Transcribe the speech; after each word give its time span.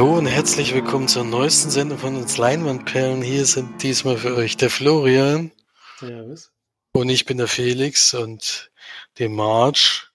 Hallo 0.00 0.16
und 0.16 0.24
herzlich 0.24 0.72
willkommen 0.72 1.08
zur 1.08 1.24
neuesten 1.24 1.68
Sendung 1.68 1.98
von 1.98 2.16
uns 2.16 2.38
Leinwandperlen. 2.38 3.20
Hier 3.20 3.44
sind 3.44 3.82
diesmal 3.82 4.16
für 4.16 4.34
euch 4.34 4.56
der 4.56 4.70
Florian. 4.70 5.52
Servus. 5.98 6.50
Und 6.92 7.10
ich 7.10 7.26
bin 7.26 7.36
der 7.36 7.48
Felix 7.48 8.14
und 8.14 8.72
die 9.18 9.28
March 9.28 10.10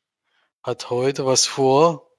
hat 0.64 0.90
heute 0.90 1.28
was 1.28 1.46
vor. 1.46 2.10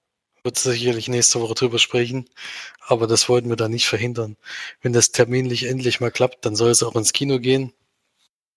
Wird 0.44 0.56
sicherlich 0.56 1.08
nächste 1.08 1.40
Woche 1.40 1.54
drüber 1.54 1.80
sprechen. 1.80 2.30
Aber 2.78 3.08
das 3.08 3.28
wollten 3.28 3.48
wir 3.48 3.56
da 3.56 3.68
nicht 3.68 3.88
verhindern. 3.88 4.36
Wenn 4.80 4.92
das 4.92 5.10
terminlich 5.10 5.64
endlich 5.64 5.98
mal 5.98 6.12
klappt, 6.12 6.44
dann 6.44 6.54
soll 6.54 6.70
es 6.70 6.84
auch 6.84 6.94
ins 6.94 7.12
Kino 7.12 7.40
gehen. 7.40 7.72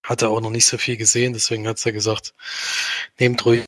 Hat 0.03 0.21
er 0.21 0.29
auch 0.29 0.39
noch 0.39 0.51
nicht 0.51 0.67
so 0.67 0.77
viel 0.77 0.97
gesehen, 0.97 1.33
deswegen 1.33 1.67
hat 1.67 1.83
er 1.83 1.93
gesagt, 1.93 2.35
nehmt 3.17 3.43
ruhig. 3.43 3.65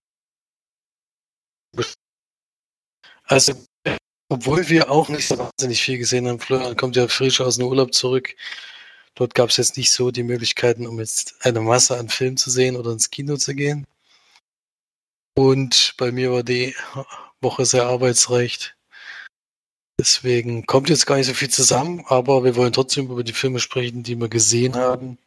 Also 3.24 3.56
obwohl 4.32 4.70
wir 4.70 4.90
auch 4.90 5.10
nicht 5.10 5.28
so 5.28 5.38
wahnsinnig 5.38 5.82
viel 5.82 5.98
gesehen 5.98 6.26
haben. 6.26 6.40
Florian 6.40 6.78
kommt 6.78 6.96
ja 6.96 7.10
frisch 7.10 7.42
aus 7.42 7.58
dem 7.58 7.68
Urlaub 7.68 7.94
zurück. 7.94 8.34
Dort 9.14 9.36
gab 9.36 9.50
es 9.50 9.58
jetzt 9.58 9.76
nicht 9.76 9.92
so 9.92 10.10
die 10.10 10.24
Möglichkeiten, 10.24 10.88
um 10.88 11.00
jetzt 11.00 11.36
eine 11.46 11.60
Masse 11.60 11.98
an 11.98 12.08
Filmen 12.08 12.38
zu 12.38 12.50
sehen 12.50 12.78
oder 12.78 12.92
ins 12.92 13.10
Kino 13.10 13.36
zu 13.36 13.54
gehen. 13.54 13.86
Und 15.36 15.96
bei 15.98 16.14
mir 16.14 16.32
war 16.32 16.44
die 16.44 16.74
Woche 17.42 17.66
sehr 17.66 17.88
arbeitsreich. 17.88 18.74
Deswegen 20.00 20.66
kommt 20.66 20.88
jetzt 20.88 21.06
gar 21.06 21.18
nicht 21.18 21.28
so 21.28 21.34
viel 21.34 21.50
zusammen, 21.50 22.06
aber 22.08 22.46
wir 22.46 22.56
wollen 22.56 22.72
trotzdem 22.72 23.12
über 23.12 23.26
die 23.26 23.34
Filme 23.34 23.60
sprechen, 23.60 24.02
die 24.02 24.16
wir 24.16 24.30
gesehen 24.30 24.76
haben. 24.76 25.18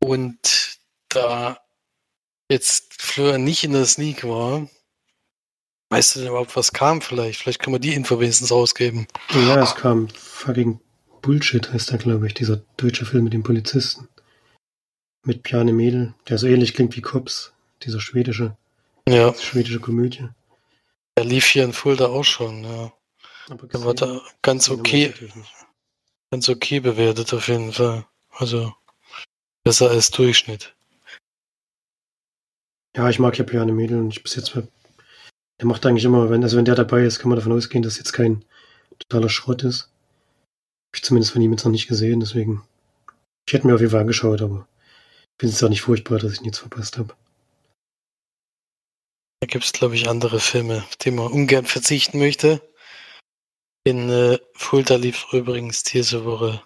Und 0.00 0.80
da 1.08 1.60
jetzt 2.50 3.00
Florian 3.00 3.44
nicht 3.44 3.62
in 3.62 3.74
der 3.74 3.86
Sneak 3.86 4.24
war, 4.24 4.68
Weißt 5.88 6.16
du 6.16 6.20
denn 6.20 6.28
überhaupt, 6.30 6.56
was 6.56 6.72
kam 6.72 7.00
vielleicht? 7.00 7.40
Vielleicht 7.40 7.60
kann 7.60 7.72
man 7.72 7.80
die 7.80 7.94
Info 7.94 8.18
wenigstens 8.18 8.50
rausgeben. 8.50 9.06
Ja, 9.32 9.62
es 9.62 9.76
kam 9.76 10.08
fucking 10.08 10.80
Bullshit, 11.22 11.72
heißt 11.72 11.90
der, 11.90 11.98
glaube 11.98 12.26
ich, 12.26 12.34
dieser 12.34 12.62
deutsche 12.76 13.06
Film 13.06 13.24
mit 13.24 13.32
dem 13.32 13.42
Polizisten. 13.42 14.08
Mit 15.24 15.42
Piane 15.42 15.72
Mädel, 15.72 16.14
der 16.28 16.38
so 16.38 16.46
ähnlich 16.46 16.74
klingt 16.74 16.96
wie 16.96 17.02
Cops, 17.02 17.52
dieser 17.82 18.00
schwedische, 18.00 18.56
ja. 19.08 19.34
schwedische 19.34 19.80
Komödie. 19.80 20.28
Er 21.16 21.24
lief 21.24 21.46
hier 21.46 21.64
in 21.64 21.72
Fulda 21.72 22.06
auch 22.06 22.24
schon, 22.24 22.64
ja. 22.64 22.92
Aber 23.48 23.66
der 23.68 23.84
war 23.84 23.94
da 23.94 24.20
ganz 24.42 24.68
okay, 24.68 25.14
ganz 26.30 26.48
okay 26.48 26.80
bewertet 26.80 27.32
auf 27.32 27.48
jeden 27.48 27.72
Fall. 27.72 28.04
Also 28.30 28.74
besser 29.64 29.90
als 29.90 30.10
Durchschnitt. 30.10 30.74
Ja, 32.96 33.08
ich 33.08 33.18
mag 33.18 33.38
ja 33.38 33.44
Piane 33.44 33.72
Mädel 33.72 33.98
und 33.98 34.10
ich 34.10 34.22
bis 34.22 34.34
jetzt 34.34 34.56
der 35.60 35.66
macht 35.66 35.86
eigentlich 35.86 36.04
immer, 36.04 36.28
wenn, 36.30 36.42
also 36.42 36.56
wenn 36.56 36.64
der 36.64 36.74
dabei 36.74 37.04
ist, 37.04 37.18
kann 37.18 37.30
man 37.30 37.36
davon 37.36 37.52
ausgehen, 37.52 37.82
dass 37.82 37.98
jetzt 37.98 38.12
kein 38.12 38.44
totaler 38.98 39.28
Schrott 39.28 39.62
ist. 39.64 39.90
Hab 40.90 40.96
ich 40.96 41.02
zumindest 41.02 41.32
von 41.32 41.42
ihm 41.42 41.52
jetzt 41.52 41.64
noch 41.64 41.72
nicht 41.72 41.88
gesehen, 41.88 42.20
deswegen. 42.20 42.62
Ich 43.46 43.54
hätte 43.54 43.66
mir 43.66 43.74
auf 43.74 43.80
jeden 43.80 43.92
Fall 43.92 44.00
angeschaut, 44.00 44.42
aber 44.42 44.66
ich 45.22 45.40
finde 45.40 45.54
es 45.54 45.62
auch 45.62 45.68
nicht 45.68 45.82
furchtbar, 45.82 46.18
dass 46.18 46.32
ich 46.32 46.40
nichts 46.40 46.58
verpasst 46.58 46.98
habe. 46.98 47.14
Da 49.40 49.46
gibt 49.46 49.64
es, 49.64 49.72
glaube 49.72 49.94
ich, 49.94 50.08
andere 50.08 50.40
Filme, 50.40 50.78
auf 50.78 50.96
die 50.96 51.10
man 51.10 51.30
ungern 51.30 51.64
verzichten 51.64 52.18
möchte. 52.18 52.60
In 53.84 54.10
äh, 54.10 54.38
Fulda 54.54 54.96
lief 54.96 55.26
übrigens 55.32 55.84
diese 55.84 56.24
Woche 56.24 56.62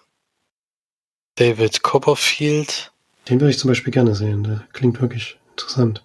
David 1.35 1.83
Copperfield. 1.83 2.91
Den 3.29 3.39
würde 3.39 3.51
ich 3.51 3.59
zum 3.59 3.67
Beispiel 3.67 3.93
gerne 3.93 4.15
sehen. 4.15 4.43
Der 4.43 4.67
klingt 4.73 4.99
wirklich 5.01 5.37
interessant 5.51 6.03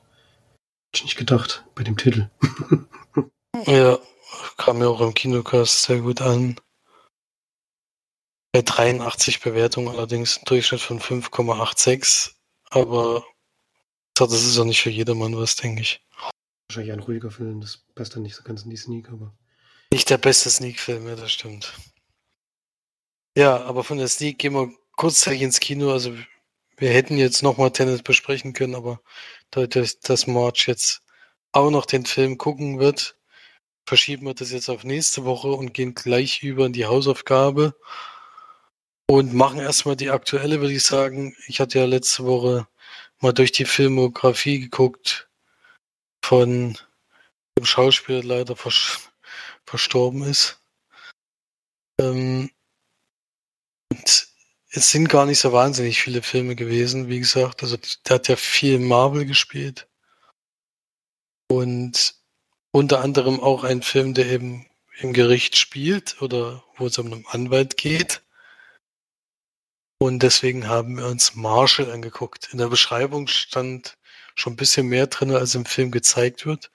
ich 0.96 1.04
nicht 1.04 1.16
gedacht 1.16 1.64
bei 1.74 1.82
dem 1.82 1.96
Titel. 1.96 2.30
ja, 3.66 3.98
kam 4.56 4.78
mir 4.78 4.88
auch 4.88 5.00
im 5.00 5.14
Kinocast 5.14 5.82
sehr 5.82 6.00
gut 6.00 6.20
an. 6.20 6.60
Bei 8.52 8.62
83 8.62 9.40
Bewertungen 9.40 9.88
allerdings 9.88 10.38
ein 10.38 10.44
Durchschnitt 10.46 10.80
von 10.80 11.00
5,86. 11.00 12.32
Aber 12.70 13.24
das 14.14 14.32
ist 14.32 14.58
auch 14.58 14.64
nicht 14.64 14.82
für 14.82 14.90
jedermann 14.90 15.36
was, 15.36 15.56
denke 15.56 15.82
ich. 15.82 16.00
Wahrscheinlich 16.68 16.92
ein 16.92 17.00
ruhiger 17.00 17.30
Film, 17.30 17.60
das 17.60 17.84
passt 17.94 18.16
dann 18.16 18.22
nicht 18.22 18.34
so 18.34 18.42
ganz 18.42 18.62
in 18.62 18.70
die 18.70 18.76
Sneak, 18.76 19.10
aber. 19.10 19.36
Nicht 19.92 20.10
der 20.10 20.18
beste 20.18 20.50
Sneak-Film, 20.50 21.06
ja, 21.06 21.14
das 21.14 21.30
stimmt. 21.30 21.74
Ja, 23.36 23.62
aber 23.64 23.84
von 23.84 23.98
der 23.98 24.08
Sneak 24.08 24.38
gehen 24.38 24.54
wir 24.54 24.72
kurzzeitig 24.96 25.42
ins 25.42 25.60
Kino. 25.60 25.92
Also 25.92 26.16
wir 26.76 26.90
hätten 26.90 27.18
jetzt 27.18 27.42
nochmal 27.42 27.70
Tennis 27.70 28.02
besprechen 28.02 28.52
können, 28.52 28.74
aber 28.74 29.00
dadurch, 29.50 30.00
dass 30.00 30.26
March 30.26 30.66
jetzt 30.68 31.02
auch 31.52 31.70
noch 31.70 31.86
den 31.86 32.06
Film 32.06 32.38
gucken 32.38 32.78
wird, 32.78 33.16
verschieben 33.86 34.26
wir 34.26 34.34
das 34.34 34.50
jetzt 34.52 34.68
auf 34.68 34.84
nächste 34.84 35.24
Woche 35.24 35.48
und 35.48 35.74
gehen 35.74 35.94
gleich 35.94 36.42
über 36.42 36.66
in 36.66 36.72
die 36.72 36.86
Hausaufgabe 36.86 37.74
und 39.08 39.32
machen 39.34 39.60
erstmal 39.60 39.96
die 39.96 40.10
aktuelle, 40.10 40.60
würde 40.60 40.74
ich 40.74 40.84
sagen. 40.84 41.36
Ich 41.46 41.60
hatte 41.60 41.78
ja 41.78 41.84
letzte 41.84 42.24
Woche 42.24 42.66
mal 43.20 43.32
durch 43.32 43.52
die 43.52 43.64
Filmografie 43.64 44.60
geguckt 44.60 45.28
von 46.24 46.76
dem 47.56 47.64
Schauspieler, 47.64 48.20
der 48.20 48.28
leider 48.38 48.56
verstorben 49.66 50.22
ist. 50.24 50.60
Ähm, 52.00 52.50
und 53.90 54.25
es 54.76 54.90
sind 54.90 55.08
gar 55.08 55.24
nicht 55.24 55.38
so 55.38 55.52
wahnsinnig 55.52 56.02
viele 56.02 56.22
Filme 56.22 56.54
gewesen, 56.54 57.08
wie 57.08 57.18
gesagt. 57.18 57.62
Also 57.62 57.78
der 58.06 58.14
hat 58.16 58.28
ja 58.28 58.36
viel 58.36 58.78
Marvel 58.78 59.24
gespielt. 59.24 59.88
Und 61.48 62.14
unter 62.72 63.00
anderem 63.00 63.40
auch 63.40 63.64
ein 63.64 63.82
Film, 63.82 64.12
der 64.12 64.26
eben 64.26 64.66
im 64.98 65.12
Gericht 65.14 65.56
spielt 65.56 66.20
oder 66.20 66.62
wo 66.76 66.86
es 66.86 66.98
um 66.98 67.12
einen 67.12 67.26
Anwalt 67.26 67.76
geht. 67.78 68.22
Und 69.98 70.22
deswegen 70.22 70.68
haben 70.68 70.98
wir 70.98 71.06
uns 71.06 71.34
Marshall 71.34 71.90
angeguckt. 71.90 72.50
In 72.52 72.58
der 72.58 72.68
Beschreibung 72.68 73.28
stand 73.28 73.96
schon 74.34 74.52
ein 74.52 74.56
bisschen 74.56 74.88
mehr 74.88 75.06
drin, 75.06 75.30
als 75.30 75.54
im 75.54 75.64
Film 75.64 75.90
gezeigt 75.90 76.44
wird. 76.44 76.70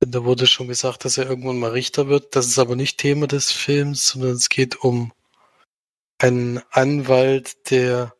Denn 0.00 0.12
da 0.12 0.22
wurde 0.22 0.46
schon 0.46 0.68
gesagt, 0.68 1.04
dass 1.04 1.18
er 1.18 1.28
irgendwann 1.28 1.58
mal 1.58 1.72
Richter 1.72 2.06
wird. 2.06 2.36
Das 2.36 2.46
ist 2.46 2.60
aber 2.60 2.76
nicht 2.76 2.98
Thema 2.98 3.26
des 3.26 3.50
Films, 3.50 4.06
sondern 4.06 4.32
es 4.32 4.48
geht 4.48 4.76
um 4.76 5.12
ein 6.18 6.62
Anwalt, 6.70 7.70
der 7.70 8.14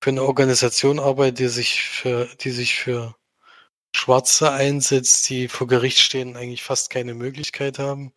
für 0.00 0.10
eine 0.10 0.24
Organisation 0.24 0.98
arbeitet, 0.98 1.38
die 1.40 1.48
sich 1.48 1.82
für, 1.82 2.26
die 2.40 2.50
sich 2.50 2.74
für 2.74 3.14
Schwarze 3.94 4.50
einsetzt, 4.50 5.28
die 5.30 5.48
vor 5.48 5.66
Gericht 5.68 6.00
stehen, 6.00 6.36
eigentlich 6.36 6.62
fast 6.62 6.90
keine 6.90 7.14
Möglichkeit 7.14 7.78
haben. 7.78 8.12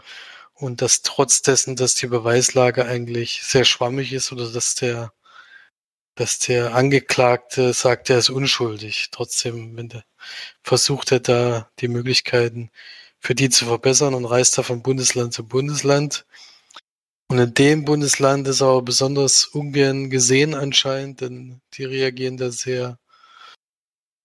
Und 0.53 0.81
dass 0.81 1.01
trotz 1.03 1.41
dessen, 1.41 1.75
dass 1.75 1.95
die 1.95 2.07
Beweislage 2.07 2.85
eigentlich 2.85 3.43
sehr 3.43 3.65
schwammig 3.65 4.13
ist 4.13 4.31
oder 4.31 4.49
dass 4.51 4.75
der, 4.75 5.13
dass 6.15 6.39
der 6.39 6.73
Angeklagte 6.75 7.73
sagt, 7.73 8.09
er 8.09 8.19
ist 8.19 8.29
unschuldig. 8.29 9.09
Trotzdem, 9.11 9.75
wenn 9.77 9.89
der 9.89 10.05
versucht 10.63 11.11
er 11.11 11.19
da 11.19 11.69
die 11.79 11.89
Möglichkeiten 11.89 12.71
für 13.19 13.35
die 13.35 13.49
zu 13.49 13.65
verbessern 13.65 14.13
und 14.15 14.25
reist 14.25 14.57
da 14.57 14.63
von 14.63 14.81
Bundesland 14.83 15.33
zu 15.33 15.45
Bundesland 15.47 16.25
und 17.27 17.39
in 17.39 17.53
dem 17.53 17.85
Bundesland 17.85 18.47
ist 18.47 18.61
er 18.61 18.67
aber 18.67 18.83
besonders 18.83 19.45
ungern 19.45 20.09
gesehen 20.09 20.53
anscheinend, 20.53 21.21
denn 21.21 21.61
die 21.73 21.85
reagieren 21.85 22.37
da 22.37 22.51
sehr 22.51 22.99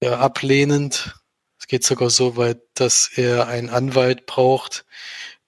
ja, 0.03 0.19
ablehnend. 0.19 1.15
Es 1.59 1.67
geht 1.67 1.85
sogar 1.85 2.11
so 2.11 2.37
weit, 2.37 2.61
dass 2.75 3.11
er 3.15 3.49
einen 3.49 3.71
Anwalt 3.71 4.27
braucht, 4.27 4.85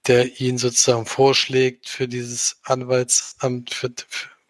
der 0.07 0.41
ihn 0.41 0.59
sozusagen 0.59 1.07
vorschlägt 1.07 1.89
für 1.89 2.09
dieses 2.09 2.59
Anwaltsamt, 2.65 3.75
für, 3.75 3.91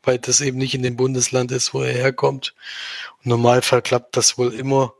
weil 0.02 0.19
das 0.19 0.40
eben 0.40 0.58
nicht 0.58 0.75
in 0.75 0.82
dem 0.82 0.96
Bundesland 0.96 1.52
ist, 1.52 1.75
wo 1.75 1.82
er 1.82 1.93
herkommt. 1.93 2.55
Im 3.22 3.31
Normalfall 3.31 3.82
klappt 3.82 4.16
das 4.16 4.38
wohl 4.38 4.55
immer, 4.55 4.94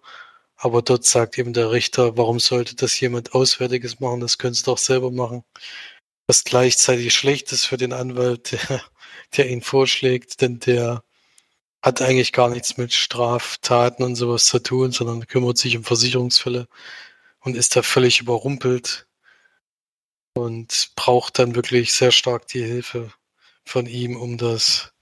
aber 0.57 0.83
dort 0.83 1.05
sagt 1.05 1.39
eben 1.39 1.53
der 1.53 1.73
Richter, 1.73 2.17
warum 2.17 2.41
sollte 2.41 2.77
das 2.77 2.99
jemand 3.01 3.35
Auswärtiges 3.35 4.01
machen, 4.01 4.21
das 4.21 4.39
können 4.39 4.55
sie 4.55 4.65
doch 4.65 4.79
selber 4.79 5.11
machen 5.11 5.45
was 6.33 6.45
gleichzeitig 6.45 7.15
schlecht 7.15 7.53
ist 7.53 7.67
für 7.67 7.77
den 7.77 7.93
Anwalt, 7.93 8.53
der, 8.71 8.83
der 9.37 9.51
ihn 9.51 9.61
vorschlägt, 9.61 10.41
denn 10.41 10.61
der 10.61 11.05
hat 11.83 12.01
eigentlich 12.01 12.33
gar 12.33 12.49
nichts 12.49 12.79
mit 12.79 12.95
Straftaten 12.95 14.03
und 14.03 14.15
sowas 14.15 14.47
zu 14.47 14.59
tun, 14.59 14.93
sondern 14.93 15.27
kümmert 15.27 15.59
sich 15.59 15.77
um 15.77 15.85
Versicherungsfälle 15.85 16.69
und 17.41 17.55
ist 17.55 17.77
da 17.77 17.83
völlig 17.83 18.21
überrumpelt 18.21 19.07
und 20.33 20.93
braucht 20.97 21.39
dann 21.39 21.55
wirklich 21.55 21.93
sehr 21.93 22.13
stark 22.13 22.47
die 22.47 22.65
Hilfe 22.65 23.13
von 23.67 23.85
ihm, 23.85 24.17
um 24.17 24.39
das, 24.39 24.95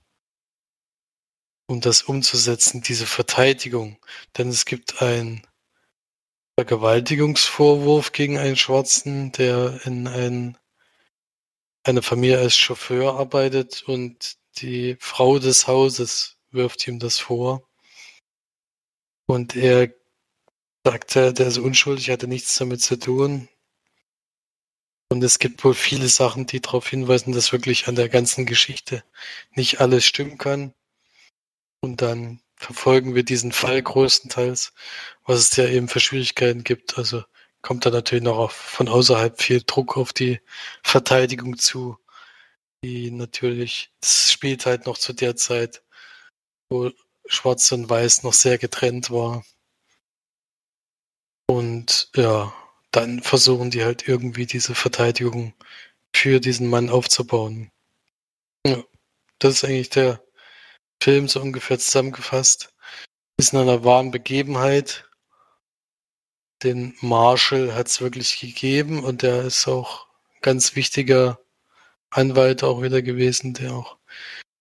um 1.69 1.81
das 1.81 2.03
umzusetzen, 2.03 2.83
diese 2.83 3.07
Verteidigung. 3.07 3.99
Denn 4.37 4.49
es 4.49 4.65
gibt 4.65 5.01
einen 5.01 5.47
Vergewaltigungsvorwurf 6.59 8.11
gegen 8.11 8.37
einen 8.37 8.57
Schwarzen, 8.57 9.31
der 9.31 9.81
in 9.87 10.09
ein 10.09 10.57
eine 11.85 12.03
Familie 12.03 12.39
als 12.39 12.57
Chauffeur 12.57 13.19
arbeitet 13.19 13.83
und 13.85 14.37
die 14.59 14.97
Frau 15.01 15.39
des 15.39 15.67
Hauses 15.67 16.37
wirft 16.51 16.87
ihm 16.87 16.99
das 16.99 17.19
vor. 17.19 17.69
Und 19.27 19.57
er 19.57 19.93
sagte, 20.85 21.33
der 21.33 21.47
ist 21.47 21.59
unschuldig, 21.59 22.11
hatte 22.11 22.27
nichts 22.27 22.57
damit 22.57 22.83
zu 22.83 22.99
tun. 22.99 23.49
Und 25.09 25.23
es 25.25 25.39
gibt 25.39 25.65
wohl 25.65 25.75
viele 25.75 26.09
Sachen, 26.09 26.47
die 26.47 26.61
darauf 26.61 26.89
hinweisen, 26.89 27.33
dass 27.33 27.53
wirklich 27.53 27.89
an 27.89 27.97
der 27.97 28.09
ganzen 28.09 28.47
Geschichte 28.47 29.05
nicht 29.55 29.81
alles 29.81 30.05
stimmen 30.05 30.39
kann. 30.39 30.75
Und 31.81 32.03
dann 32.03 32.41
verfolgen 32.57 33.15
wir 33.15 33.25
diesen 33.25 33.53
Fall 33.53 33.83
größtenteils, 33.83 34.73
was 35.25 35.41
es 35.41 35.57
ja 35.57 35.67
eben 35.67 35.89
für 35.89 36.01
Schwierigkeiten 36.01 36.63
gibt. 36.63 36.99
Also 36.99 37.25
kommt 37.63 37.87
da 37.87 37.91
natürlich 37.91 38.25
noch 38.25 38.39
auf, 38.39 38.53
von 38.53 38.89
außerhalb 38.89 39.41
viel 39.41 39.63
Druck 39.63 39.97
auf 39.97 40.13
die 40.13 40.41
Verteidigung 40.83 41.59
zu, 41.59 41.99
die 42.83 43.11
natürlich, 43.11 43.93
das 44.01 44.33
spielt 44.33 44.67
halt 44.67 44.87
noch 44.87 44.99
zu 44.99 45.13
der 45.13 45.37
Zeit, 45.37 45.83
wo 46.71 46.91
Schwarz 47.27 47.71
und 47.73 47.89
Weiß 47.89 48.23
noch 48.23 48.33
sehr 48.33 48.59
getrennt 48.59 49.11
war. 49.11 49.45
Und 51.49 52.11
ja, 52.15 52.53
dann 52.93 53.23
versuchen 53.23 53.71
die 53.71 53.85
halt 53.85 54.09
irgendwie 54.09 54.47
diese 54.47 54.75
Verteidigung 54.75 55.55
für 56.15 56.41
diesen 56.41 56.69
Mann 56.69 56.91
aufzubauen. 56.91 57.71
Ja, 58.67 58.83
das 59.39 59.55
ist 59.55 59.65
eigentlich 59.65 59.91
der 59.91 60.23
Film 61.03 61.29
so 61.29 61.41
ungefähr 61.41 61.79
zusammengefasst. 61.79 62.73
Ist 63.37 63.53
in 63.53 63.59
einer 63.59 63.85
wahren 63.85 64.11
Begebenheit. 64.11 65.10
Den 66.63 66.95
Marshall 67.01 67.75
hat 67.75 67.89
es 67.89 68.01
wirklich 68.01 68.41
gegeben 68.41 69.03
und 69.05 69.23
der 69.23 69.43
ist 69.43 69.67
auch 69.67 70.07
ganz 70.43 70.77
wichtiger 70.77 71.39
Anwalt 72.11 72.63
auch 72.63 72.83
wieder 72.83 73.03
gewesen, 73.03 73.55
der 73.55 73.73
auch 73.73 73.97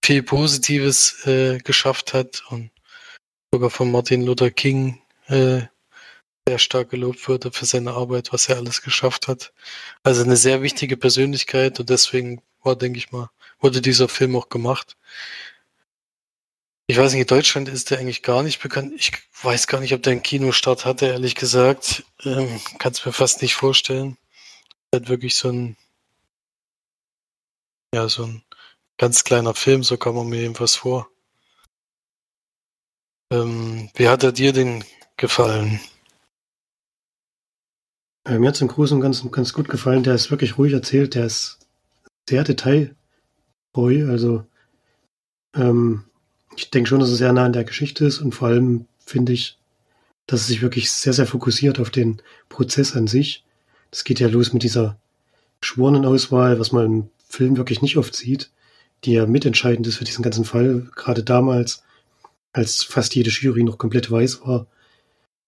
viel 0.03 0.23
Positives 0.23 1.25
äh, 1.25 1.57
geschafft 1.59 2.13
hat 2.13 2.43
und 2.49 2.71
sogar 3.53 3.69
von 3.69 3.91
Martin 3.91 4.23
Luther 4.23 4.51
King 4.51 5.01
äh, 5.27 5.61
sehr 6.47 6.59
stark 6.59 6.89
gelobt 6.89 7.27
wurde 7.27 7.51
für 7.51 7.65
seine 7.65 7.91
Arbeit, 7.91 8.31
was 8.33 8.49
er 8.49 8.57
alles 8.57 8.81
geschafft 8.81 9.27
hat. 9.27 9.53
Also 10.03 10.23
eine 10.23 10.37
sehr 10.37 10.61
wichtige 10.61 10.97
Persönlichkeit 10.97 11.79
und 11.79 11.89
deswegen 11.89 12.41
war, 12.63 12.75
denke 12.75 12.97
ich 12.97 13.11
mal, 13.11 13.29
wurde 13.59 13.81
dieser 13.81 14.07
Film 14.07 14.35
auch 14.35 14.49
gemacht. 14.49 14.97
Ich 16.89 16.97
weiß 16.97 17.11
nicht, 17.11 17.21
in 17.21 17.27
Deutschland 17.27 17.69
ist 17.69 17.91
der 17.91 17.99
eigentlich 17.99 18.23
gar 18.23 18.41
nicht 18.41 18.63
bekannt. 18.63 18.93
Ich 18.95 19.11
weiß 19.43 19.67
gar 19.67 19.79
nicht, 19.79 19.93
ob 19.93 20.01
der 20.01 20.13
einen 20.13 20.23
Kinostart 20.23 20.85
hatte, 20.85 21.05
ehrlich 21.05 21.35
gesagt. 21.35 22.03
Ähm, 22.23 22.59
Kann 22.79 22.93
es 22.93 23.05
mir 23.05 23.11
fast 23.11 23.43
nicht 23.43 23.53
vorstellen. 23.53 24.17
Er 24.89 25.01
hat 25.01 25.07
wirklich 25.07 25.35
so 25.35 25.49
ein, 25.49 25.77
ja, 27.93 28.09
so 28.09 28.23
ein 28.25 28.43
ganz 28.97 29.23
kleiner 29.23 29.53
Film, 29.53 29.83
so 29.83 29.97
kam 29.97 30.15
man 30.15 30.29
mir 30.29 30.41
jedenfalls 30.41 30.77
vor. 30.77 31.07
Ähm, 33.31 33.91
wie 33.93 34.09
hat 34.09 34.23
er 34.23 34.31
dir 34.31 34.51
denn 34.51 34.83
gefallen? 35.15 35.79
Äh, 38.25 38.39
mir 38.39 38.47
hat 38.47 38.55
es 38.55 38.61
im 38.61 38.67
Großen 38.67 38.97
und 38.97 39.01
Ganzen 39.01 39.29
ganz 39.29 39.53
gut 39.53 39.69
gefallen. 39.69 40.01
Der 40.01 40.15
ist 40.15 40.31
wirklich 40.31 40.57
ruhig 40.57 40.73
erzählt. 40.73 41.13
Der 41.13 41.27
ist 41.27 41.59
sehr 42.27 42.43
detailtreu. 42.43 42.95
Also 44.09 44.47
ähm, 45.53 46.08
ich 46.59 46.69
denke 46.71 46.89
schon, 46.89 46.99
dass 46.99 47.09
es 47.09 47.17
sehr 47.17 47.31
nah 47.31 47.45
an 47.45 47.53
der 47.53 47.63
Geschichte 47.63 48.05
ist 48.05 48.19
und 48.19 48.35
vor 48.35 48.49
allem 48.49 48.85
finde 49.05 49.31
ich, 49.31 49.57
dass 50.27 50.41
es 50.41 50.47
sich 50.47 50.61
wirklich 50.61 50.91
sehr, 50.91 51.13
sehr 51.13 51.25
fokussiert 51.25 51.79
auf 51.79 51.89
den 51.89 52.21
Prozess 52.49 52.95
an 52.97 53.07
sich. 53.07 53.45
Das 53.91 54.03
geht 54.03 54.19
ja 54.19 54.27
los 54.27 54.51
mit 54.51 54.63
dieser 54.63 54.99
Schworenenauswahl, 55.61 56.59
was 56.59 56.73
man 56.73 56.85
im 56.85 57.09
Film 57.29 57.55
wirklich 57.55 57.81
nicht 57.81 57.95
oft 57.97 58.13
sieht, 58.13 58.51
die 59.05 59.13
ja 59.13 59.25
mitentscheidend 59.25 59.87
ist 59.87 59.97
für 59.97 60.03
diesen 60.03 60.21
ganzen 60.21 60.43
Fall. 60.43 60.89
Gerade 60.95 61.23
damals, 61.23 61.83
als 62.51 62.83
fast 62.83 63.15
jede 63.15 63.29
Jury 63.29 63.63
noch 63.63 63.77
komplett 63.77 64.11
weiß 64.11 64.41
war, 64.41 64.67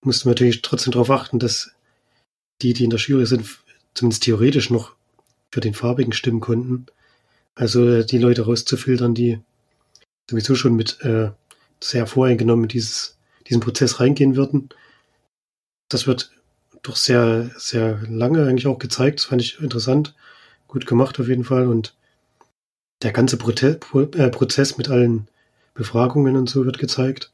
musste 0.01 0.27
man 0.27 0.31
natürlich 0.31 0.61
trotzdem 0.61 0.93
darauf 0.93 1.11
achten, 1.11 1.39
dass 1.39 1.71
die, 2.61 2.73
die 2.73 2.85
in 2.85 2.89
der 2.89 2.99
Jury 2.99 3.25
sind, 3.25 3.45
zumindest 3.93 4.23
theoretisch 4.23 4.69
noch 4.69 4.95
für 5.51 5.59
den 5.59 5.73
farbigen 5.73 6.13
stimmen 6.13 6.39
konnten. 6.39 6.85
Also 7.53 8.01
die 8.01 8.17
Leute 8.17 8.45
rauszufiltern, 8.45 9.13
die 9.13 9.41
sowieso 10.31 10.55
schon 10.55 10.75
mit 10.75 11.01
äh, 11.01 11.31
sehr 11.81 12.07
voreingenommen 12.07 12.67
dieses, 12.67 13.17
diesen 13.47 13.61
Prozess 13.61 13.99
reingehen 13.99 14.35
würden. 14.35 14.69
Das 15.89 16.07
wird 16.07 16.31
doch 16.83 16.95
sehr, 16.95 17.51
sehr 17.57 17.99
lange 18.07 18.45
eigentlich 18.45 18.67
auch 18.67 18.79
gezeigt. 18.79 19.19
Das 19.19 19.25
fand 19.25 19.41
ich 19.41 19.59
interessant. 19.59 20.15
Gut 20.67 20.87
gemacht 20.87 21.19
auf 21.19 21.27
jeden 21.27 21.43
Fall. 21.43 21.67
Und 21.67 21.95
der 23.03 23.11
ganze 23.11 23.37
Prote 23.37 23.75
Pro 23.75 24.01
äh, 24.01 24.29
Prozess 24.29 24.77
mit 24.77 24.89
allen 24.89 25.27
Befragungen 25.73 26.35
und 26.35 26.49
so 26.49 26.65
wird 26.65 26.79
gezeigt. 26.79 27.31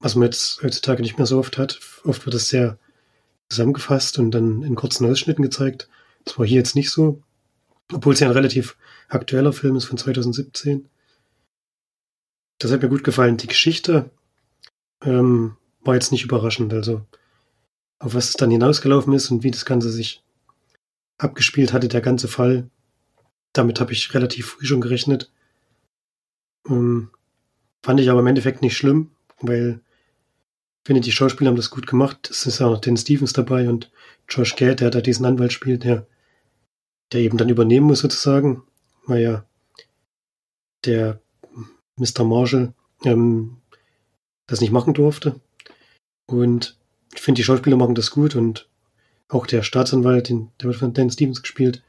Was 0.00 0.14
man 0.14 0.24
jetzt 0.24 0.62
heutzutage 0.62 1.02
nicht 1.02 1.18
mehr 1.18 1.26
so 1.26 1.38
oft 1.38 1.58
hat. 1.58 1.80
Oft 2.04 2.24
wird 2.24 2.34
es 2.34 2.48
sehr 2.48 2.78
zusammengefasst 3.48 4.18
und 4.18 4.30
dann 4.30 4.62
in 4.62 4.74
kurzen 4.74 5.10
Ausschnitten 5.10 5.42
gezeigt. 5.42 5.88
Das 6.24 6.38
war 6.38 6.46
hier 6.46 6.58
jetzt 6.58 6.76
nicht 6.76 6.90
so, 6.90 7.22
obwohl 7.92 8.14
es 8.14 8.20
ja 8.20 8.28
ein 8.28 8.32
relativ 8.32 8.76
aktueller 9.08 9.52
Film 9.52 9.76
ist 9.76 9.84
von 9.86 9.98
2017. 9.98 10.88
Das 12.60 12.70
hat 12.70 12.82
mir 12.82 12.90
gut 12.90 13.02
gefallen. 13.02 13.38
Die 13.38 13.46
Geschichte 13.46 14.10
ähm, 15.02 15.56
war 15.80 15.94
jetzt 15.94 16.12
nicht 16.12 16.24
überraschend. 16.24 16.72
Also 16.72 17.04
auf 17.98 18.14
was 18.14 18.28
es 18.28 18.34
dann 18.34 18.50
hinausgelaufen 18.50 19.12
ist 19.14 19.30
und 19.30 19.42
wie 19.42 19.50
das 19.50 19.64
Ganze 19.64 19.90
sich 19.90 20.22
abgespielt 21.18 21.72
hatte, 21.72 21.88
der 21.88 22.02
ganze 22.02 22.28
Fall. 22.28 22.68
Damit 23.54 23.80
habe 23.80 23.92
ich 23.92 24.14
relativ 24.14 24.46
früh 24.46 24.66
schon 24.66 24.82
gerechnet. 24.82 25.32
Ähm, 26.68 27.10
fand 27.82 27.98
ich 27.98 28.10
aber 28.10 28.20
im 28.20 28.26
Endeffekt 28.26 28.60
nicht 28.60 28.76
schlimm, 28.76 29.10
weil 29.40 29.80
ich 30.82 30.86
finde, 30.86 31.00
die 31.00 31.12
Schauspieler 31.12 31.48
haben 31.48 31.56
das 31.56 31.70
gut 31.70 31.86
gemacht. 31.86 32.28
Es 32.30 32.46
ist 32.46 32.58
ja 32.58 32.66
auch 32.66 32.72
noch 32.72 32.80
Dan 32.80 32.96
Stevens 32.98 33.32
dabei 33.32 33.70
und 33.70 33.90
Josh 34.28 34.54
Gad, 34.56 34.80
der 34.80 34.90
da 34.90 35.00
diesen 35.00 35.24
Anwalt 35.24 35.52
spielt, 35.52 35.84
der, 35.84 36.06
der 37.12 37.22
eben 37.22 37.38
dann 37.38 37.48
übernehmen 37.48 37.86
muss 37.86 38.00
sozusagen, 38.00 38.62
weil 39.06 39.22
ja 39.22 39.44
der 40.84 41.20
Mr. 42.00 42.24
Marshall 42.24 42.74
ähm, 43.04 43.58
das 44.46 44.60
nicht 44.60 44.72
machen 44.72 44.94
durfte. 44.94 45.40
Und 46.26 46.76
ich 47.14 47.20
finde, 47.20 47.38
die 47.38 47.44
Schauspieler 47.44 47.76
machen 47.76 47.94
das 47.94 48.10
gut 48.10 48.34
und 48.34 48.68
auch 49.28 49.46
der 49.46 49.62
Staatsanwalt, 49.62 50.28
den, 50.28 50.50
der 50.60 50.68
wird 50.68 50.78
von 50.78 50.92
Dan 50.92 51.10
Stevens 51.10 51.42
gespielt, 51.42 51.82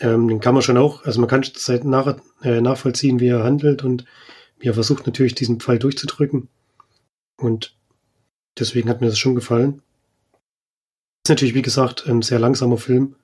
ähm, 0.00 0.28
den 0.28 0.40
kann 0.40 0.54
man 0.54 0.62
schon 0.62 0.76
auch, 0.76 1.04
also 1.04 1.20
man 1.20 1.28
kann 1.28 1.44
seit 1.54 1.84
nach, 1.84 2.18
äh, 2.42 2.60
nachvollziehen, 2.60 3.20
wie 3.20 3.28
er 3.28 3.44
handelt 3.44 3.84
und 3.84 4.04
wie 4.58 4.68
er 4.68 4.74
versucht 4.74 5.06
natürlich 5.06 5.34
diesen 5.34 5.60
Fall 5.60 5.78
durchzudrücken. 5.78 6.48
Und 7.40 7.76
deswegen 8.58 8.88
hat 8.88 9.00
mir 9.00 9.08
das 9.08 9.18
schon 9.18 9.34
gefallen. 9.34 9.82
Ist 11.24 11.30
natürlich, 11.30 11.54
wie 11.54 11.62
gesagt, 11.62 12.06
ein 12.06 12.22
sehr 12.22 12.38
langsamer 12.38 12.78
Film, 12.78 13.16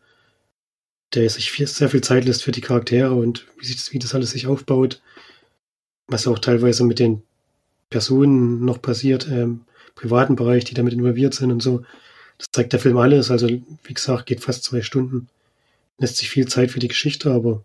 der 1.15 1.29
sich 1.31 1.51
viel, 1.51 1.67
sehr 1.67 1.89
viel 1.89 2.03
Zeit 2.03 2.25
lässt 2.25 2.45
für 2.45 2.53
die 2.53 2.61
Charaktere 2.61 3.15
und 3.15 3.47
wie, 3.59 3.67
sich 3.67 3.77
das, 3.77 3.93
wie 3.93 3.99
das 3.99 4.15
alles 4.15 4.31
sich 4.31 4.47
aufbaut. 4.47 5.01
Was 6.07 6.27
auch 6.27 6.39
teilweise 6.39 6.85
mit 6.85 6.99
den 6.99 7.23
Personen 7.91 8.65
noch 8.65 8.81
passiert, 8.81 9.29
im 9.29 9.63
privaten 9.95 10.37
Bereich, 10.37 10.65
die 10.65 10.75
damit 10.75 10.93
involviert 10.93 11.35
sind 11.35 11.51
und 11.51 11.63
so. 11.63 11.85
Das 12.39 12.49
zeigt 12.53 12.73
der 12.73 12.81
Film 12.81 12.99
alles. 12.99 13.31
Also, 13.31 13.49
wie 13.49 13.95
gesagt, 13.95 14.27
geht 14.27 14.41
fast 14.41 14.65
zwei 14.65 14.83
Stunden. 14.83 15.29
Lässt 15.99 16.19
sich 16.19 16.31
viel 16.31 16.47
Zeit 16.47 16.71
für 16.71 16.79
die 16.79 16.89
Geschichte, 16.89 17.33
aber 17.33 17.65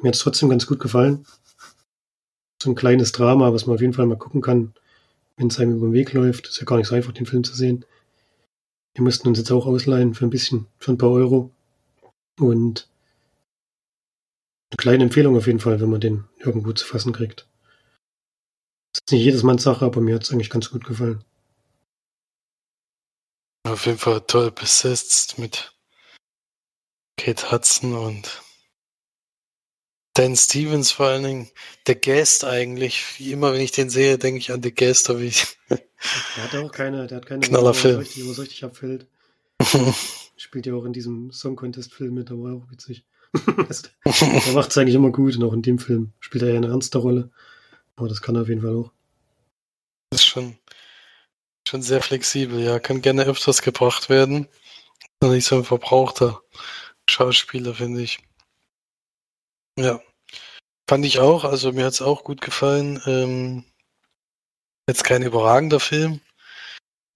mir 0.00 0.08
hat 0.08 0.16
es 0.16 0.20
trotzdem 0.20 0.50
ganz 0.50 0.66
gut 0.66 0.80
gefallen. 0.80 1.24
So 2.62 2.70
ein 2.70 2.74
kleines 2.74 3.12
Drama, 3.12 3.52
was 3.52 3.66
man 3.66 3.74
auf 3.74 3.80
jeden 3.80 3.94
Fall 3.94 4.06
mal 4.06 4.18
gucken 4.18 4.40
kann 4.40 4.74
wenn 5.36 5.48
es 5.48 5.58
einem 5.58 5.76
über 5.76 5.86
den 5.86 5.92
Weg 5.92 6.12
läuft. 6.12 6.48
Ist 6.48 6.58
ja 6.58 6.64
gar 6.64 6.76
nicht 6.76 6.86
so 6.86 6.94
einfach, 6.94 7.12
den 7.12 7.26
Film 7.26 7.44
zu 7.44 7.54
sehen. 7.54 7.84
Wir 8.94 9.02
mussten 9.02 9.28
uns 9.28 9.38
jetzt 9.38 9.50
auch 9.50 9.66
ausleihen 9.66 10.14
für 10.14 10.24
ein 10.24 10.30
bisschen, 10.30 10.66
für 10.78 10.92
ein 10.92 10.98
paar 10.98 11.10
Euro. 11.10 11.50
Und 12.38 12.88
eine 14.70 14.76
kleine 14.76 15.04
Empfehlung 15.04 15.36
auf 15.36 15.46
jeden 15.46 15.60
Fall, 15.60 15.80
wenn 15.80 15.90
man 15.90 16.00
den 16.00 16.24
irgendwo 16.38 16.72
zu 16.72 16.84
fassen 16.84 17.12
kriegt. 17.12 17.48
Das 18.92 19.00
ist 19.06 19.12
nicht 19.12 19.24
jedes 19.24 19.42
Manns 19.42 19.62
Sache, 19.62 19.84
aber 19.84 20.00
mir 20.00 20.14
hat 20.14 20.24
es 20.24 20.32
eigentlich 20.32 20.50
ganz 20.50 20.70
gut 20.70 20.84
gefallen. 20.84 21.24
Auf 23.66 23.86
jeden 23.86 23.98
Fall 23.98 24.20
toll 24.22 24.50
besetzt 24.50 25.38
mit 25.38 25.72
Kate 27.16 27.50
Hudson 27.50 27.94
und 27.94 28.42
Dan 30.14 30.36
Stevens 30.36 30.92
vor 30.92 31.06
allen 31.06 31.24
Dingen, 31.24 31.50
der 31.88 31.96
Guest 31.96 32.44
eigentlich. 32.44 33.18
Wie 33.18 33.32
immer, 33.32 33.52
wenn 33.52 33.60
ich 33.60 33.72
den 33.72 33.90
sehe, 33.90 34.16
denke 34.16 34.38
ich 34.38 34.52
an 34.52 34.62
The 34.62 34.72
Guest, 34.72 35.10
aber 35.10 35.20
ich. 35.20 35.56
der 35.68 36.44
hat 36.44 36.54
auch 36.54 36.70
keine, 36.70 37.06
der 37.08 37.16
hat 37.16 37.26
keine 37.26 37.40
Knallerfilm. 37.40 37.98
Wo 37.98 38.30
es 38.30 38.38
richtig 38.38 38.64
abfällt. 38.64 39.08
Spielt 40.44 40.66
ja 40.66 40.74
auch 40.74 40.84
in 40.84 40.92
diesem 40.92 41.32
Song 41.32 41.56
Contest 41.56 41.94
Film 41.94 42.12
mit, 42.12 42.28
der 42.28 42.36
war 42.36 42.52
auch 42.52 42.70
witzig. 42.70 43.06
er 43.32 44.52
macht 44.52 44.70
es 44.70 44.76
eigentlich 44.76 44.94
immer 44.94 45.10
gut 45.10 45.36
und 45.36 45.42
auch 45.42 45.54
in 45.54 45.62
dem 45.62 45.78
Film 45.78 46.12
spielt 46.20 46.42
er 46.42 46.50
ja 46.50 46.56
eine 46.58 46.66
ernste 46.66 46.98
Rolle. 46.98 47.30
Aber 47.96 48.08
das 48.08 48.20
kann 48.20 48.36
er 48.36 48.42
auf 48.42 48.48
jeden 48.50 48.60
Fall 48.60 48.76
auch. 48.76 48.92
Das 50.10 50.20
ist 50.20 50.26
schon, 50.26 50.58
schon 51.66 51.80
sehr 51.80 52.02
flexibel, 52.02 52.60
ja. 52.60 52.78
Kann 52.78 53.00
gerne 53.00 53.24
öfters 53.24 53.62
gebracht 53.62 54.10
werden. 54.10 54.46
Nicht 55.22 55.46
so 55.46 55.56
ein 55.56 55.64
verbrauchter 55.64 56.42
Schauspieler, 57.08 57.74
finde 57.74 58.02
ich. 58.02 58.18
Ja, 59.78 60.02
fand 60.86 61.06
ich 61.06 61.20
auch. 61.20 61.44
Also 61.44 61.72
mir 61.72 61.86
hat 61.86 61.94
es 61.94 62.02
auch 62.02 62.22
gut 62.22 62.42
gefallen. 62.42 63.00
Ähm, 63.06 63.64
jetzt 64.86 65.04
kein 65.04 65.22
überragender 65.22 65.80
Film, 65.80 66.20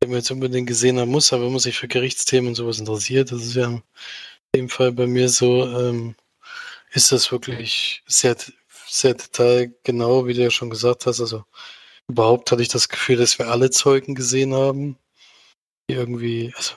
den 0.02 0.10
man 0.10 0.20
jetzt 0.20 0.30
unbedingt 0.30 0.68
gesehen 0.68 0.98
haben 0.98 1.10
muss, 1.10 1.32
aber 1.32 1.44
wenn 1.44 1.52
man 1.52 1.60
sich 1.60 1.78
für 1.78 1.88
Gerichtsthemen 1.88 2.48
und 2.48 2.54
sowas 2.54 2.78
interessiert, 2.78 3.32
das 3.32 3.42
ist 3.42 3.54
ja 3.56 3.66
in 3.66 3.82
dem 4.54 4.68
Fall 4.68 4.92
bei 4.92 5.06
mir 5.06 5.28
so, 5.28 5.64
ähm, 5.66 6.14
ist 6.92 7.12
das 7.12 7.32
wirklich 7.32 8.02
sehr, 8.06 8.36
sehr 8.86 9.14
detailgenau, 9.14 10.26
wie 10.26 10.34
du 10.34 10.42
ja 10.42 10.50
schon 10.50 10.70
gesagt 10.70 11.06
hast. 11.06 11.20
Also 11.20 11.44
überhaupt 12.08 12.50
hatte 12.50 12.62
ich 12.62 12.68
das 12.68 12.88
Gefühl, 12.88 13.16
dass 13.16 13.38
wir 13.38 13.48
alle 13.48 13.70
Zeugen 13.70 14.14
gesehen 14.14 14.54
haben, 14.54 14.96
die 15.90 15.94
irgendwie, 15.94 16.52
also 16.56 16.74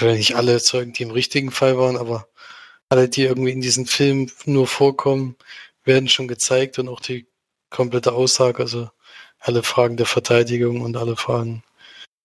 nicht 0.00 0.36
alle 0.36 0.60
Zeugen, 0.60 0.92
die 0.92 1.02
im 1.02 1.10
richtigen 1.10 1.50
Fall 1.50 1.76
waren, 1.78 1.96
aber 1.96 2.28
alle, 2.88 3.08
die 3.08 3.22
irgendwie 3.24 3.52
in 3.52 3.60
diesem 3.60 3.86
Film 3.86 4.30
nur 4.46 4.66
vorkommen, 4.66 5.36
werden 5.84 6.08
schon 6.08 6.28
gezeigt 6.28 6.78
und 6.78 6.88
auch 6.88 7.00
die 7.00 7.26
komplette 7.70 8.12
Aussage, 8.12 8.62
also 8.62 8.90
alle 9.40 9.62
Fragen 9.62 9.96
der 9.96 10.06
Verteidigung 10.06 10.82
und 10.82 10.96
alle 10.96 11.16
Fragen 11.16 11.62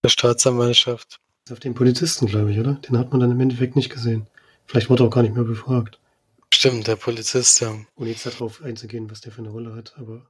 der 0.04 0.10
Staatsanwaltschaft. 0.10 1.20
Auf 1.52 1.60
den 1.60 1.74
Polizisten, 1.74 2.28
glaube 2.28 2.52
ich, 2.52 2.60
oder? 2.60 2.74
Den 2.76 2.98
hat 2.98 3.12
man 3.12 3.20
dann 3.20 3.32
im 3.32 3.40
Endeffekt 3.40 3.76
nicht 3.76 3.90
gesehen. 3.90 4.28
Vielleicht 4.66 4.90
wurde 4.90 5.04
er 5.04 5.08
auch 5.08 5.12
gar 5.12 5.24
nicht 5.24 5.36
mehr 5.36 5.44
befragt. 5.44 6.00
Stimmt, 6.54 6.88
der 6.88 6.96
Polizist, 6.96 7.60
ja. 7.62 7.76
Ohne 7.96 8.10
jetzt 8.12 8.26
darauf 8.26 8.62
einzugehen, 8.62 9.10
was 9.10 9.22
der 9.22 9.32
für 9.32 9.40
eine 9.40 9.50
Rolle 9.50 9.76
hat, 9.76 9.94
aber 9.98 10.26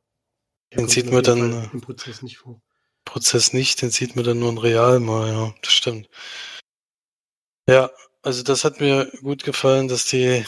den 0.76 0.88
sieht 0.88 1.12
man 1.12 1.24
dann 1.24 1.70
im 1.72 1.82
Prozess 1.82 2.22
nicht 2.22 2.38
vor. 2.38 2.62
Prozess 3.06 3.54
nicht, 3.54 3.82
den 3.82 3.92
sieht 3.92 4.16
man 4.16 4.26
dann 4.26 4.40
nur 4.40 4.50
in 4.50 4.58
Real 4.58 5.00
mal, 5.00 5.32
ja, 5.32 5.54
das 5.62 5.74
stimmt. 5.74 6.10
Ja, 7.68 7.92
also 8.22 8.42
das 8.42 8.64
hat 8.64 8.80
mir 8.80 9.12
gut 9.22 9.44
gefallen, 9.44 9.88
dass 9.88 10.06
die 10.06 10.46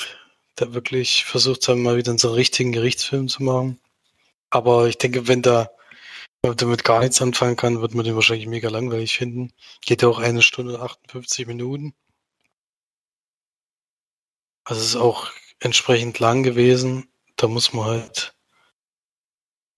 da 0.56 0.74
wirklich 0.74 1.26
versucht 1.26 1.68
haben, 1.68 1.84
mal 1.84 1.98
wieder 1.98 2.12
einen 2.12 2.18
so 2.18 2.32
richtigen 2.32 2.72
Gerichtsfilm 2.72 3.28
zu 3.28 3.44
machen. 3.44 3.80
Aber 4.50 4.88
ich 4.88 4.98
denke, 4.98 5.28
wenn 5.28 5.42
da 5.42 5.70
damit 6.54 6.84
gar 6.84 7.00
nichts 7.00 7.22
anfangen 7.22 7.56
kann, 7.56 7.82
wird 7.82 7.96
man 7.96 8.06
den 8.06 8.16
wahrscheinlich 8.16 8.48
mega 8.48 8.70
langweilig 8.70 9.18
finden. 9.18 9.54
Geht 9.82 10.02
ja 10.02 10.08
auch 10.10 10.20
eine 10.20 10.42
Stunde 10.42 10.80
58 10.80 11.48
Minuten. 11.48 11.96
Also 14.66 14.82
es 14.82 14.88
ist 14.90 14.96
auch 14.96 15.32
entsprechend 15.60 16.20
lang 16.20 16.44
gewesen. 16.44 17.08
Da 17.36 17.48
muss 17.48 17.74
man 17.74 17.86
halt, 17.86 18.36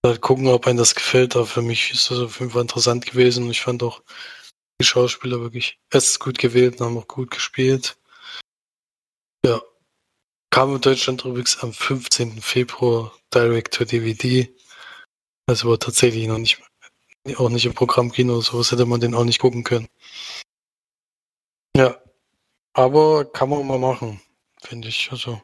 halt 0.04 0.20
gucken, 0.20 0.48
ob 0.48 0.66
einem 0.66 0.78
das 0.78 0.94
gefällt. 0.94 1.36
Aber 1.36 1.46
für 1.46 1.62
mich 1.62 1.92
ist 1.92 2.10
das 2.10 2.18
auf 2.18 2.40
jeden 2.40 2.52
Fall 2.52 2.62
interessant 2.62 3.06
gewesen. 3.06 3.44
Und 3.44 3.50
ich 3.50 3.60
fand 3.60 3.82
auch 3.82 4.02
die 4.80 4.86
Schauspieler 4.86 5.40
wirklich 5.40 5.78
erst 5.90 6.20
gut 6.20 6.38
gewählt 6.38 6.80
und 6.80 6.86
haben 6.86 6.98
auch 6.98 7.08
gut 7.08 7.30
gespielt. 7.30 7.98
Ja. 9.44 9.60
Kam 10.50 10.74
in 10.74 10.80
Deutschland 10.80 11.24
übrigens 11.24 11.58
am 11.58 11.72
15. 11.72 12.40
Februar 12.40 13.12
direct 13.32 13.74
to 13.74 13.84
DVD. 13.84 14.48
Also 15.48 15.70
war 15.70 15.78
tatsächlich 15.78 16.26
noch 16.26 16.36
nicht, 16.36 16.60
auch 17.36 17.48
nicht 17.48 17.64
im 17.64 17.72
Programmkino, 17.72 18.42
sowas 18.42 18.70
hätte 18.70 18.84
man 18.84 19.00
den 19.00 19.14
auch 19.14 19.24
nicht 19.24 19.38
gucken 19.38 19.64
können. 19.64 19.88
Ja. 21.74 21.98
Aber 22.74 23.24
kann 23.24 23.48
man 23.48 23.66
mal 23.66 23.78
machen, 23.78 24.20
finde 24.62 24.88
ich. 24.88 25.10
Also 25.10 25.40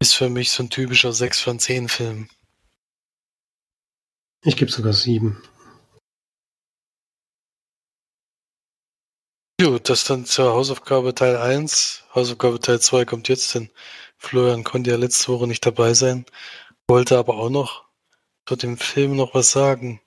ist 0.00 0.14
für 0.14 0.28
mich 0.28 0.50
so 0.50 0.64
ein 0.64 0.70
typischer 0.70 1.12
6 1.12 1.40
von 1.40 1.60
10 1.60 1.88
Film. 1.88 2.28
Ich 4.42 4.56
gebe 4.56 4.70
sogar 4.70 4.92
7. 4.92 5.40
Gut, 9.60 9.88
das 9.88 10.04
dann 10.04 10.26
zur 10.26 10.52
Hausaufgabe 10.52 11.14
Teil 11.14 11.36
1. 11.36 12.04
Hausaufgabe 12.14 12.58
Teil 12.58 12.80
2 12.80 13.04
kommt 13.04 13.28
jetzt, 13.28 13.54
denn 13.54 13.70
Florian 14.18 14.64
konnte 14.64 14.90
ja 14.90 14.96
letzte 14.96 15.32
Woche 15.32 15.46
nicht 15.46 15.64
dabei 15.64 15.94
sein, 15.94 16.26
wollte 16.88 17.16
aber 17.16 17.36
auch 17.36 17.48
noch 17.48 17.85
zu 18.46 18.56
dem 18.56 18.76
Film 18.76 19.16
noch 19.16 19.34
was 19.34 19.50
sagen, 19.50 20.00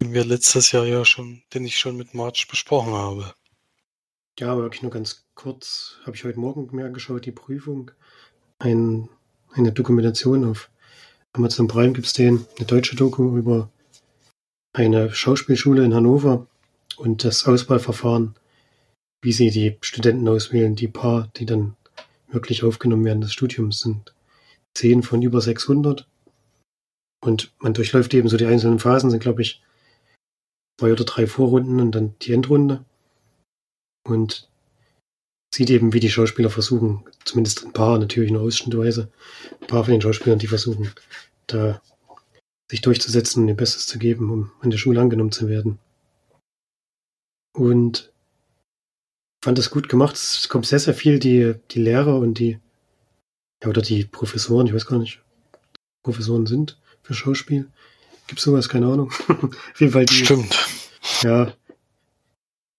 den 0.00 0.12
wir 0.12 0.24
letztes 0.24 0.72
Jahr 0.72 0.84
ja 0.84 1.04
schon, 1.04 1.42
den 1.52 1.64
ich 1.64 1.78
schon 1.78 1.96
mit 1.96 2.14
March 2.14 2.48
besprochen 2.48 2.92
habe. 2.92 3.34
Ja, 4.38 4.52
aber 4.52 4.62
wirklich 4.62 4.82
nur 4.82 4.90
ganz 4.90 5.24
kurz, 5.34 5.98
habe 6.04 6.16
ich 6.16 6.24
heute 6.24 6.40
Morgen 6.40 6.74
mir 6.74 6.86
angeschaut, 6.86 7.24
die 7.24 7.32
Prüfung. 7.32 7.92
Ein, 8.58 9.08
eine 9.52 9.72
Dokumentation 9.72 10.44
auf 10.44 10.70
Amazon 11.32 11.68
Prime 11.68 11.92
gibt 11.92 12.06
es 12.06 12.12
den, 12.12 12.46
eine 12.56 12.66
deutsche 12.66 12.96
Doku 12.96 13.36
über 13.36 13.70
eine 14.72 15.12
Schauspielschule 15.14 15.84
in 15.84 15.94
Hannover 15.94 16.46
und 16.96 17.24
das 17.24 17.46
Auswahlverfahren 17.46 18.34
wie 19.24 19.32
sie 19.32 19.50
die 19.50 19.78
Studenten 19.80 20.28
auswählen. 20.28 20.76
Die 20.76 20.86
paar, 20.86 21.30
die 21.36 21.46
dann 21.46 21.76
wirklich 22.28 22.62
aufgenommen 22.62 23.06
werden 23.06 23.22
des 23.22 23.32
Studiums, 23.32 23.80
sind 23.80 24.14
zehn 24.74 25.02
von 25.02 25.22
über 25.22 25.40
600. 25.40 26.06
Und 27.24 27.52
man 27.58 27.72
durchläuft 27.72 28.12
eben 28.12 28.28
so 28.28 28.36
die 28.36 28.44
einzelnen 28.44 28.78
Phasen, 28.78 29.10
sind 29.10 29.20
glaube 29.20 29.40
ich 29.40 29.62
zwei 30.78 30.92
oder 30.92 31.04
drei 31.04 31.26
Vorrunden 31.26 31.80
und 31.80 31.92
dann 31.92 32.14
die 32.20 32.34
Endrunde. 32.34 32.84
Und 34.06 34.50
sieht 35.54 35.70
eben, 35.70 35.94
wie 35.94 36.00
die 36.00 36.10
Schauspieler 36.10 36.50
versuchen, 36.50 37.02
zumindest 37.24 37.64
ein 37.64 37.72
paar, 37.72 37.98
natürlich 37.98 38.30
nur 38.30 38.42
ausschnittweise, 38.42 39.10
ein 39.62 39.66
paar 39.66 39.84
von 39.84 39.92
den 39.92 40.02
Schauspielern, 40.02 40.38
die 40.38 40.48
versuchen, 40.48 40.92
da 41.46 41.80
sich 42.70 42.82
durchzusetzen 42.82 43.42
und 43.42 43.48
ihr 43.48 43.56
Bestes 43.56 43.86
zu 43.86 43.98
geben, 43.98 44.30
um 44.30 44.52
an 44.60 44.70
der 44.70 44.78
Schule 44.78 45.00
angenommen 45.00 45.32
zu 45.32 45.48
werden. 45.48 45.78
Und 47.56 48.12
fand 49.42 49.56
das 49.56 49.70
gut 49.70 49.88
gemacht. 49.88 50.16
Es 50.16 50.50
kommt 50.50 50.66
sehr, 50.66 50.80
sehr 50.80 50.94
viel 50.94 51.18
die, 51.18 51.54
die 51.70 51.80
Lehrer 51.80 52.18
und 52.18 52.38
die, 52.38 52.58
ja, 53.62 53.68
oder 53.70 53.80
die 53.80 54.04
Professoren, 54.04 54.66
ich 54.66 54.74
weiß 54.74 54.84
gar 54.84 54.98
nicht, 54.98 55.22
Professoren 56.02 56.44
sind 56.44 56.76
für 57.04 57.14
Schauspiel. 57.14 57.68
Gibt 58.26 58.40
es 58.40 58.44
sowas? 58.44 58.68
Keine 58.68 58.86
Ahnung. 58.86 59.10
Auf 59.28 59.80
jeden 59.80 59.92
Fall 59.92 60.06
die. 60.06 60.14
Stimmt. 60.14 60.56
Ja. 61.22 61.52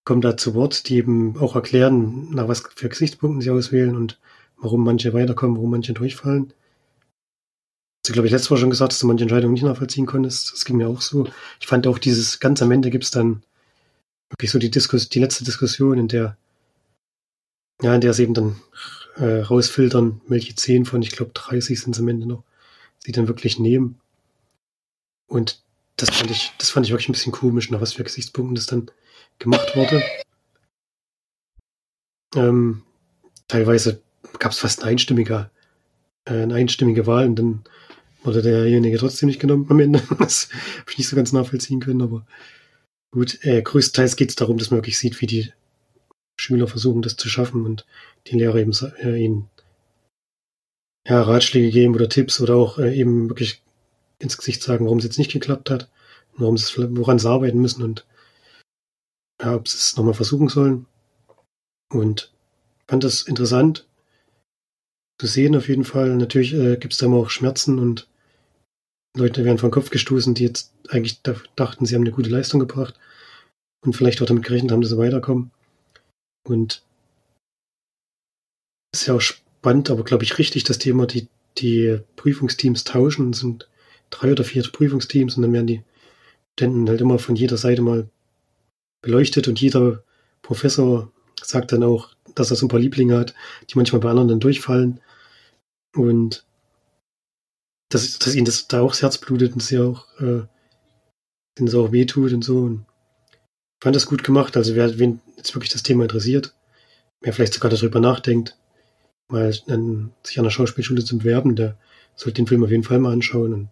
Kommen 0.04 0.22
da 0.22 0.36
zu 0.36 0.54
Wort, 0.54 0.90
die 0.90 0.98
eben 0.98 1.38
auch 1.38 1.56
erklären, 1.56 2.30
nach 2.32 2.48
was 2.48 2.64
für 2.76 2.90
Gesichtspunkten 2.90 3.42
sie 3.42 3.50
auswählen 3.50 3.96
und 3.96 4.20
warum 4.58 4.84
manche 4.84 5.14
weiterkommen, 5.14 5.56
warum 5.56 5.72
manche 5.72 5.94
durchfallen. 5.94 6.54
Du, 8.06 8.14
glaube 8.14 8.28
ich, 8.28 8.32
letztes 8.32 8.52
Mal 8.52 8.58
schon 8.58 8.70
gesagt, 8.70 8.92
dass 8.92 9.00
du 9.00 9.08
manche 9.08 9.24
Entscheidungen 9.24 9.54
nicht 9.54 9.64
nachvollziehen 9.64 10.06
konntest. 10.06 10.54
Das 10.54 10.66
ging 10.66 10.78
mir 10.78 10.88
auch 10.88 11.02
so. 11.02 11.28
Ich 11.60 11.66
fand 11.66 11.88
auch 11.88 11.98
dieses 11.98 12.40
ganz 12.40 12.62
am 12.62 12.72
Ende 12.72 12.92
gibt 12.92 13.04
es 13.04 13.12
dann 13.12 13.44
wirklich 14.30 14.52
so 14.52 14.60
die 14.60 14.70
Diskus 14.70 15.10
die 15.10 15.20
letzte 15.20 15.44
Diskussion, 15.44 15.98
in 15.98 16.08
der 16.08 16.38
ja, 17.82 17.94
in 17.94 18.02
der 18.02 18.14
sie 18.14 18.24
eben 18.24 18.34
dann 18.34 18.56
äh, 19.16 19.42
rausfiltern, 19.42 20.22
welche 20.28 20.56
10 20.56 20.86
von, 20.86 21.02
ich 21.02 21.12
glaube, 21.12 21.32
30 21.34 21.80
sind 21.80 21.96
es 21.96 22.02
am 22.02 22.08
Ende 22.08 22.26
noch, 22.26 22.44
sie 23.00 23.12
dann 23.12 23.28
wirklich 23.28 23.60
nehmen. 23.60 24.00
Und 25.28 25.62
das 25.98 26.10
fand 26.10 26.32
ich, 26.32 26.52
das 26.58 26.70
fand 26.70 26.86
ich 26.86 26.92
wirklich 26.92 27.10
ein 27.10 27.14
bisschen 27.14 27.32
komisch, 27.32 27.70
nach 27.70 27.82
was 27.82 27.94
für 27.94 28.04
Gesichtspunkten 28.04 28.56
das 28.56 28.66
dann 28.66 28.92
gemacht 29.40 29.76
wurde. 29.76 30.04
Ähm, 32.36 32.84
teilweise 33.48 34.02
gab 34.40 34.52
es 34.52 34.60
fast 34.60 34.82
eine 34.82 34.92
einstimmige, 34.92 35.50
äh, 36.26 36.34
eine 36.34 36.56
einstimmige 36.56 37.08
Wahl 37.08 37.28
und 37.28 37.36
dann 37.38 37.64
wurde 38.24 38.42
derjenige 38.42 38.98
trotzdem 38.98 39.28
nicht 39.28 39.40
genommen 39.40 39.68
am 39.70 39.80
Ende. 39.80 40.02
Das 40.20 40.50
habe 40.80 40.92
ich 40.92 40.98
nicht 40.98 41.08
so 41.08 41.16
ganz 41.16 41.32
nachvollziehen 41.32 41.80
können, 41.80 42.02
aber 42.02 42.26
gut, 43.12 43.44
äh, 43.46 43.62
größtenteils 43.62 44.16
geht 44.16 44.30
es 44.30 44.36
darum, 44.36 44.58
dass 44.58 44.72
man 44.72 44.80
wirklich 44.80 44.98
sieht, 44.98 45.22
wie 45.22 45.28
die 45.28 45.54
Schüler 46.38 46.68
versuchen, 46.68 47.02
das 47.02 47.16
zu 47.16 47.30
schaffen 47.30 47.66
und 47.66 47.86
die 48.28 48.38
Lehrer 48.38 48.58
eben 48.58 48.74
äh, 49.02 49.24
ihnen 49.24 49.50
ja, 51.08 51.22
Ratschläge 51.22 51.70
geben 51.70 51.96
oder 51.96 52.10
Tipps 52.10 52.42
oder 52.42 52.56
auch 52.56 52.80
äh, 52.80 52.94
eben 52.94 53.30
wirklich 53.30 53.62
ins 54.20 54.38
Gesicht 54.38 54.62
sagen, 54.64 54.86
warum 54.86 55.00
es 55.00 55.04
jetzt 55.04 55.18
nicht 55.20 55.32
geklappt 55.32 55.70
hat, 55.70 55.90
warum 56.38 56.58
sie 56.58 56.98
woran 56.98 57.20
sie 57.20 57.30
arbeiten 57.30 57.60
müssen 57.60 57.84
und 57.84 58.06
ja, 59.42 59.56
ob 59.56 59.68
sie 59.68 59.78
es 59.78 59.98
nochmal 59.98 60.14
versuchen 60.14 60.50
sollen. 60.50 60.86
Und 61.92 62.34
fand 62.88 63.04
das 63.04 63.24
interessant 63.24 63.88
zu 65.20 65.28
sehen 65.28 65.56
auf 65.56 65.68
jeden 65.68 65.86
Fall. 65.86 66.16
Natürlich 66.16 66.54
äh, 66.54 66.78
gibt 66.78 66.94
es 66.94 67.00
da 67.00 67.06
immer 67.06 67.18
auch 67.18 67.30
Schmerzen 67.30 67.80
und 67.80 68.08
Leute 69.16 69.46
werden 69.46 69.58
vom 69.58 69.72
Kopf 69.72 69.90
gestoßen, 69.90 70.34
die 70.34 70.44
jetzt 70.44 70.74
eigentlich 70.90 71.22
dachten, 71.22 71.86
sie 71.86 71.96
haben 71.96 72.02
eine 72.02 72.12
gute 72.12 72.30
Leistung 72.30 72.60
gebracht 72.60 73.00
und 73.86 73.94
vielleicht 73.94 74.22
auch 74.22 74.26
damit 74.26 74.44
gerechnet 74.44 74.72
haben, 74.72 74.82
dass 74.82 74.92
sie 74.92 74.98
weiterkommen. 74.98 75.52
Und 76.46 76.84
ist 78.94 79.08
ja 79.08 79.16
auch 79.16 79.22
spannend, 79.22 79.90
aber 79.90 80.04
glaube 80.04 80.24
ich 80.24 80.38
richtig, 80.38 80.64
dass 80.64 80.78
die 80.78 80.90
immer 80.90 81.08
die, 81.08 81.28
die 81.58 82.00
Prüfungsteams 82.18 82.84
tauschen. 82.84 83.32
Es 83.32 83.40
sind 83.40 83.70
drei 84.10 84.32
oder 84.32 84.44
vier 84.44 84.64
Prüfungsteams 84.64 85.36
und 85.36 85.44
dann 85.44 85.54
werden 85.54 85.68
die 85.68 85.84
Studenten 86.54 86.88
halt 86.88 87.02
immer 87.02 87.20
von 87.20 87.36
jeder 87.36 87.58
Seite 87.58 87.82
mal 87.82 88.10
beleuchtet 89.02 89.48
und 89.48 89.60
jeder 89.60 90.04
Professor 90.42 91.12
sagt 91.42 91.72
dann 91.72 91.84
auch, 91.84 92.10
dass 92.34 92.52
er 92.52 92.58
so 92.58 92.66
ein 92.66 92.70
paar 92.70 92.80
Lieblinge 92.80 93.18
hat, 93.18 93.34
die 93.70 93.76
manchmal 93.76 94.02
bei 94.02 94.10
anderen 94.10 94.28
dann 94.28 94.40
durchfallen. 94.40 95.00
Und 95.96 96.46
dass, 97.90 98.20
dass 98.20 98.36
ihnen 98.36 98.46
das 98.46 98.68
da 98.68 98.82
auch 98.82 98.92
das 98.92 99.02
Herz 99.02 99.18
blutet 99.18 99.54
und 99.54 99.62
sie 99.62 99.80
auch, 99.80 100.08
äh, 100.20 100.44
denen 101.58 101.68
es 101.68 101.76
auch 101.76 101.92
wehtut 101.92 102.34
und 102.34 102.44
so. 102.44 102.60
Und 102.60 102.86
fand 103.82 103.96
das 103.96 104.06
gut 104.06 104.24
gemacht. 104.24 104.58
Also 104.58 104.76
wer 104.76 104.98
wen 105.00 105.22
jetzt 105.38 105.56
wirklich 105.56 105.72
das 105.72 105.84
Thema 105.84 106.04
interessiert, 106.04 106.54
wer 107.22 107.34
vielleicht 107.34 107.54
sogar 107.54 107.72
darüber 107.72 108.00
nachdenkt, 108.00 108.58
mal 109.30 109.54
an, 109.68 110.12
sich 110.24 110.38
an 110.38 110.44
der 110.44 110.52
Schauspielschule 110.52 111.04
zu 111.04 111.18
bewerben, 111.18 111.56
der 111.56 111.78
sollte 112.16 112.42
den 112.42 112.48
Film 112.48 112.64
auf 112.64 112.72
jeden 112.72 112.84
Fall 112.84 113.00
mal 113.00 113.14
anschauen. 113.14 113.54
Und 113.54 113.70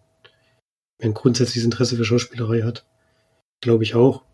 ein 1.02 1.14
grundsätzliches 1.14 1.64
Interesse 1.64 1.96
für 1.96 2.04
Schauspielerei 2.04 2.62
hat, 2.62 2.86
glaube 3.60 3.84
ich 3.84 3.94
auch. 3.94 4.24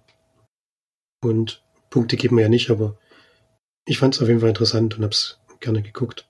Und 1.22 1.64
Punkte 1.90 2.16
geben 2.16 2.36
wir 2.36 2.42
ja 2.42 2.48
nicht, 2.48 2.70
aber 2.70 2.98
ich 3.86 3.98
fand 3.98 4.14
es 4.14 4.22
auf 4.22 4.28
jeden 4.28 4.40
Fall 4.40 4.50
interessant 4.50 4.96
und 4.96 5.02
habe 5.02 5.12
es 5.12 5.40
gerne 5.60 5.82
geguckt. 5.82 6.28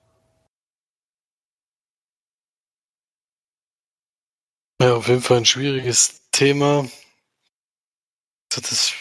Ja, 4.81 4.95
auf 4.95 5.07
jeden 5.07 5.21
Fall 5.21 5.37
ein 5.37 5.45
schwieriges 5.45 6.29
Thema. 6.31 6.89
Das, 8.49 8.93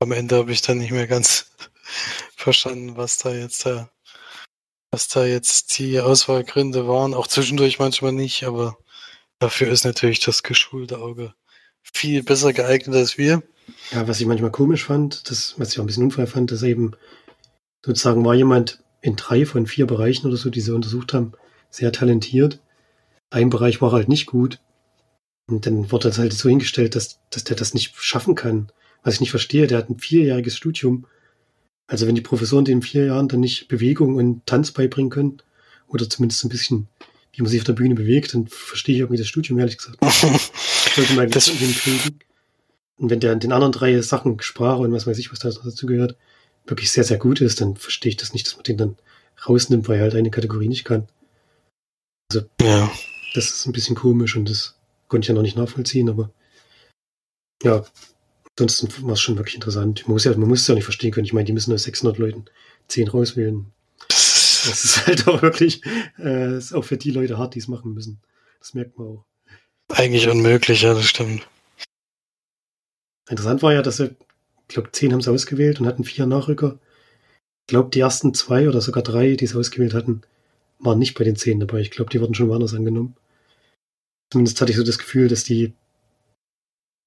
am 0.00 0.12
Ende 0.12 0.36
habe 0.36 0.52
ich 0.52 0.62
dann 0.62 0.78
nicht 0.78 0.90
mehr 0.90 1.06
ganz 1.06 1.54
verstanden, 2.36 2.96
was 2.96 3.18
da 3.18 3.32
jetzt 3.32 3.66
was 4.90 5.08
da 5.08 5.26
jetzt 5.26 5.78
die 5.78 6.00
Auswahlgründe 6.00 6.88
waren. 6.88 7.14
Auch 7.14 7.26
zwischendurch 7.26 7.78
manchmal 7.78 8.12
nicht, 8.12 8.44
aber 8.44 8.78
dafür 9.38 9.68
ist 9.68 9.84
natürlich 9.84 10.20
das 10.20 10.42
geschulte 10.42 10.98
Auge 10.98 11.34
viel 11.82 12.22
besser 12.22 12.52
geeignet 12.52 12.96
als 12.96 13.18
wir. 13.18 13.42
Ja, 13.92 14.06
was 14.06 14.20
ich 14.20 14.26
manchmal 14.26 14.50
komisch 14.50 14.84
fand, 14.84 15.30
das, 15.30 15.54
was 15.58 15.72
ich 15.72 15.78
auch 15.78 15.84
ein 15.84 15.86
bisschen 15.86 16.04
unfair 16.04 16.26
fand, 16.26 16.52
dass 16.52 16.62
eben 16.62 16.92
sozusagen 17.84 18.24
war 18.24 18.34
jemand 18.34 18.82
in 19.00 19.16
drei 19.16 19.46
von 19.46 19.66
vier 19.66 19.86
Bereichen 19.86 20.26
oder 20.26 20.36
so, 20.36 20.50
die 20.50 20.60
sie 20.60 20.74
untersucht 20.74 21.12
haben, 21.12 21.32
sehr 21.70 21.92
talentiert. 21.92 22.60
Ein 23.30 23.50
Bereich 23.50 23.80
war 23.80 23.92
halt 23.92 24.08
nicht 24.08 24.26
gut. 24.26 24.60
Und 25.48 25.66
dann 25.66 25.92
wurde 25.92 26.08
das 26.08 26.18
halt 26.18 26.32
so 26.32 26.48
hingestellt, 26.48 26.96
dass, 26.96 27.20
dass 27.30 27.44
der 27.44 27.56
das 27.56 27.74
nicht 27.74 27.94
schaffen 27.96 28.34
kann. 28.34 28.72
Was 29.02 29.14
ich 29.14 29.20
nicht 29.20 29.30
verstehe, 29.30 29.68
der 29.68 29.78
hat 29.78 29.90
ein 29.90 29.98
vierjähriges 29.98 30.56
Studium. 30.56 31.06
Also 31.86 32.06
wenn 32.08 32.16
die 32.16 32.20
Professoren 32.20 32.64
den 32.64 32.82
vier 32.82 33.06
Jahren 33.06 33.28
dann 33.28 33.40
nicht 33.40 33.68
Bewegung 33.68 34.16
und 34.16 34.44
Tanz 34.46 34.72
beibringen 34.72 35.10
können, 35.10 35.42
oder 35.88 36.08
zumindest 36.08 36.44
ein 36.44 36.48
bisschen, 36.48 36.88
wie 37.36 37.42
man 37.42 37.50
sich 37.50 37.60
auf 37.60 37.66
der 37.66 37.74
Bühne 37.74 37.94
bewegt, 37.94 38.32
dann 38.34 38.46
verstehe 38.46 38.94
ich 38.94 39.00
irgendwie 39.00 39.18
das 39.18 39.28
Studium, 39.28 39.58
ehrlich 39.58 39.76
gesagt. 39.76 39.98
Sollte 40.94 41.14
man 41.14 41.30
das 41.30 41.48
hinkriegen. 41.48 42.18
Und 42.96 43.10
wenn 43.10 43.20
der 43.20 43.32
in 43.32 43.40
den 43.40 43.52
anderen 43.52 43.72
drei 43.72 44.00
Sachen, 44.00 44.40
Sprache 44.40 44.80
und 44.80 44.92
was 44.92 45.06
weiß 45.06 45.18
ich, 45.18 45.30
was 45.30 45.38
da 45.38 45.50
dazu 45.50 45.86
gehört, 45.86 46.16
wirklich 46.64 46.90
sehr, 46.90 47.04
sehr 47.04 47.18
gut 47.18 47.42
ist, 47.42 47.60
dann 47.60 47.76
verstehe 47.76 48.10
ich 48.10 48.16
das 48.16 48.32
nicht, 48.32 48.46
dass 48.46 48.56
man 48.56 48.64
den 48.64 48.78
dann 48.78 48.96
rausnimmt, 49.46 49.86
weil 49.86 49.98
er 49.98 50.04
halt 50.04 50.14
eine 50.14 50.30
Kategorie 50.30 50.68
nicht 50.68 50.84
kann. 50.84 51.06
Also, 52.30 52.46
ja. 52.62 52.90
das 53.34 53.50
ist 53.50 53.66
ein 53.66 53.72
bisschen 53.72 53.96
komisch 53.96 54.34
und 54.34 54.48
das 54.48 54.74
konnte 55.08 55.26
ich 55.26 55.28
ja 55.28 55.34
noch 55.34 55.42
nicht 55.42 55.58
nachvollziehen, 55.58 56.08
aber 56.08 56.30
ja, 57.62 57.84
ansonsten 58.58 58.88
war 59.06 59.12
es 59.12 59.20
schon 59.20 59.36
wirklich 59.36 59.54
interessant. 59.56 60.04
Man 60.06 60.14
muss 60.14 60.24
ja, 60.24 60.34
man 60.36 60.48
muss 60.48 60.62
es 60.62 60.66
ja 60.66 60.74
nicht 60.74 60.84
verstehen 60.84 61.12
können. 61.12 61.26
Ich 61.26 61.34
meine, 61.34 61.44
die 61.44 61.52
müssen 61.52 61.74
aus 61.74 61.82
600 61.82 62.18
Leuten 62.18 62.46
10 62.88 63.08
rauswählen. 63.08 63.66
Das 64.66 64.84
ist 64.84 65.06
halt 65.06 65.28
auch 65.28 65.42
wirklich, 65.42 65.82
äh, 66.18 66.56
ist 66.56 66.72
auch 66.72 66.84
für 66.84 66.96
die 66.96 67.10
Leute 67.10 67.38
hart, 67.38 67.54
die 67.54 67.58
es 67.58 67.68
machen 67.68 67.94
müssen. 67.94 68.20
Das 68.58 68.74
merkt 68.74 68.98
man 68.98 69.08
auch. 69.08 69.24
Eigentlich 69.88 70.28
unmöglich, 70.28 70.82
ja, 70.82 70.94
das 70.94 71.06
stimmt. 71.06 71.46
Interessant 73.28 73.62
war 73.62 73.72
ja, 73.72 73.82
dass 73.82 73.98
sie, 73.98 74.16
ich 74.68 74.74
glaube, 74.74 74.92
zehn 74.92 75.12
haben 75.12 75.20
sie 75.20 75.30
ausgewählt 75.30 75.80
und 75.80 75.86
hatten 75.86 76.04
vier 76.04 76.26
Nachrücker. 76.26 76.78
Ich 77.66 77.68
glaube, 77.68 77.90
die 77.90 78.00
ersten 78.00 78.34
zwei 78.34 78.68
oder 78.68 78.80
sogar 78.80 79.02
drei, 79.02 79.34
die 79.34 79.46
sie 79.46 79.58
ausgewählt 79.58 79.94
hatten, 79.94 80.22
waren 80.78 80.98
nicht 80.98 81.16
bei 81.16 81.24
den 81.24 81.36
zehn 81.36 81.60
dabei. 81.60 81.80
Ich 81.80 81.90
glaube, 81.90 82.10
die 82.10 82.20
wurden 82.20 82.34
schon 82.34 82.48
woanders 82.48 82.74
angenommen. 82.74 83.16
Zumindest 84.32 84.60
hatte 84.60 84.70
ich 84.70 84.76
so 84.76 84.84
das 84.84 84.98
Gefühl, 84.98 85.28
dass 85.28 85.44
die 85.44 85.72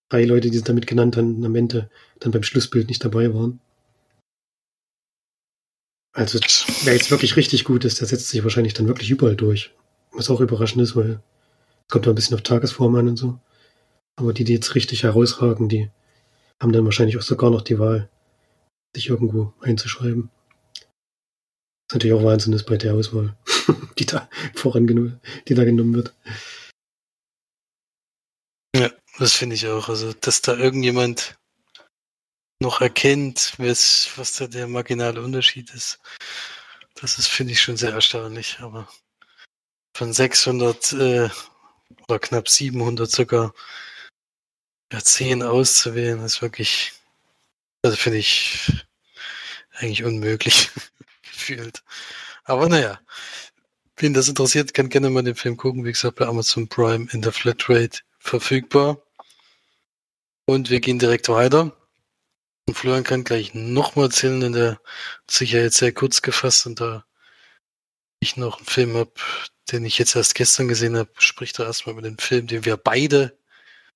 drei 0.09 0.25
Leute, 0.25 0.49
die 0.49 0.57
sie 0.57 0.63
damit 0.63 0.87
genannt 0.87 1.17
haben, 1.17 1.43
am 1.45 1.55
Ende 1.55 1.89
dann 2.19 2.31
beim 2.31 2.43
Schlussbild 2.43 2.87
nicht 2.87 3.03
dabei 3.03 3.33
waren. 3.33 3.59
Also, 6.13 6.39
wer 6.83 6.93
jetzt 6.93 7.11
wirklich 7.11 7.35
richtig 7.35 7.63
gut 7.63 7.85
ist, 7.85 7.99
der 7.99 8.07
setzt 8.07 8.29
sich 8.29 8.43
wahrscheinlich 8.43 8.73
dann 8.73 8.87
wirklich 8.87 9.11
überall 9.11 9.35
durch. 9.35 9.73
Was 10.11 10.29
auch 10.29 10.41
überraschend 10.41 10.81
ist, 10.81 10.95
weil 10.95 11.21
es 11.81 11.87
kommt 11.91 12.07
da 12.07 12.11
ein 12.11 12.15
bisschen 12.15 12.35
auf 12.35 12.41
Tagesform 12.41 12.95
an 12.95 13.09
und 13.09 13.17
so. 13.17 13.39
Aber 14.15 14.33
die, 14.33 14.43
die 14.43 14.53
jetzt 14.53 14.75
richtig 14.75 15.03
herausragen, 15.03 15.69
die 15.69 15.89
haben 16.59 16.73
dann 16.73 16.85
wahrscheinlich 16.85 17.17
auch 17.17 17.21
sogar 17.21 17.51
noch 17.51 17.61
die 17.61 17.79
Wahl, 17.79 18.09
sich 18.95 19.09
irgendwo 19.09 19.53
einzuschreiben. 19.61 20.29
Was 21.87 21.95
natürlich 21.95 22.15
auch 22.15 22.23
Wahnsinn 22.23 22.53
ist 22.53 22.65
bei 22.65 22.77
der 22.77 22.95
Auswahl, 22.95 23.37
die 23.99 24.05
da 24.05 24.29
voran 24.55 24.87
die 25.47 25.53
da 25.53 25.63
genommen 25.63 25.95
wird. 25.95 26.13
Ja, 28.75 28.91
das 29.19 29.33
finde 29.33 29.55
ich 29.55 29.67
auch. 29.67 29.89
Also, 29.89 30.13
dass 30.13 30.41
da 30.41 30.57
irgendjemand 30.57 31.37
noch 32.59 32.81
erkennt, 32.81 33.53
was, 33.57 34.11
was 34.17 34.33
da 34.33 34.47
der 34.47 34.67
marginale 34.67 35.21
Unterschied 35.21 35.73
ist, 35.73 35.99
das 36.95 37.17
ist, 37.17 37.27
finde 37.27 37.53
ich, 37.53 37.61
schon 37.61 37.77
sehr 37.77 37.93
erstaunlich. 37.93 38.59
Aber 38.59 38.87
von 39.95 40.11
600 40.13 40.93
äh, 40.93 41.29
oder 42.07 42.19
knapp 42.19 42.49
700 42.49 43.09
sogar 43.09 43.53
ja, 44.91 44.99
10 44.99 45.43
auszuwählen, 45.43 46.23
ist 46.23 46.41
wirklich, 46.41 46.93
also 47.83 47.95
finde 47.95 48.19
ich 48.19 48.85
eigentlich 49.73 50.03
unmöglich 50.03 50.69
gefühlt. 51.23 51.83
Aber 52.43 52.67
naja, 52.67 52.99
wen 53.97 54.13
das 54.13 54.27
interessiert, 54.27 54.73
kann 54.73 54.89
gerne 54.89 55.09
mal 55.09 55.23
den 55.23 55.35
Film 55.35 55.55
gucken. 55.55 55.85
Wie 55.85 55.91
gesagt, 55.91 56.17
bei 56.17 56.25
Amazon 56.25 56.67
Prime 56.67 57.07
in 57.11 57.21
der 57.21 57.31
Flatrate 57.31 57.99
verfügbar. 58.19 59.01
Und 60.45 60.69
wir 60.69 60.79
gehen 60.79 60.99
direkt 60.99 61.29
weiter. 61.29 61.78
Und 62.69 62.75
Florian 62.75 63.03
kann 63.03 63.23
gleich 63.23 63.55
nochmal 63.55 64.05
erzählen, 64.05 64.41
denn 64.41 64.53
der 64.53 64.73
hat 64.73 65.31
sich 65.31 65.53
ja 65.53 65.59
jetzt 65.59 65.77
sehr 65.77 65.91
kurz 65.91 66.21
gefasst 66.21 66.67
und 66.67 66.79
da 66.79 67.03
ich 68.19 68.37
noch 68.37 68.57
einen 68.57 68.67
Film 68.67 68.93
habe, 68.93 69.09
den 69.71 69.85
ich 69.85 69.97
jetzt 69.97 70.15
erst 70.15 70.35
gestern 70.35 70.67
gesehen 70.67 70.95
habe, 70.95 71.09
spricht 71.17 71.57
er 71.57 71.65
erstmal 71.65 71.93
über 71.93 72.03
den 72.03 72.19
Film, 72.19 72.45
den 72.45 72.65
wir 72.65 72.77
beide 72.77 73.35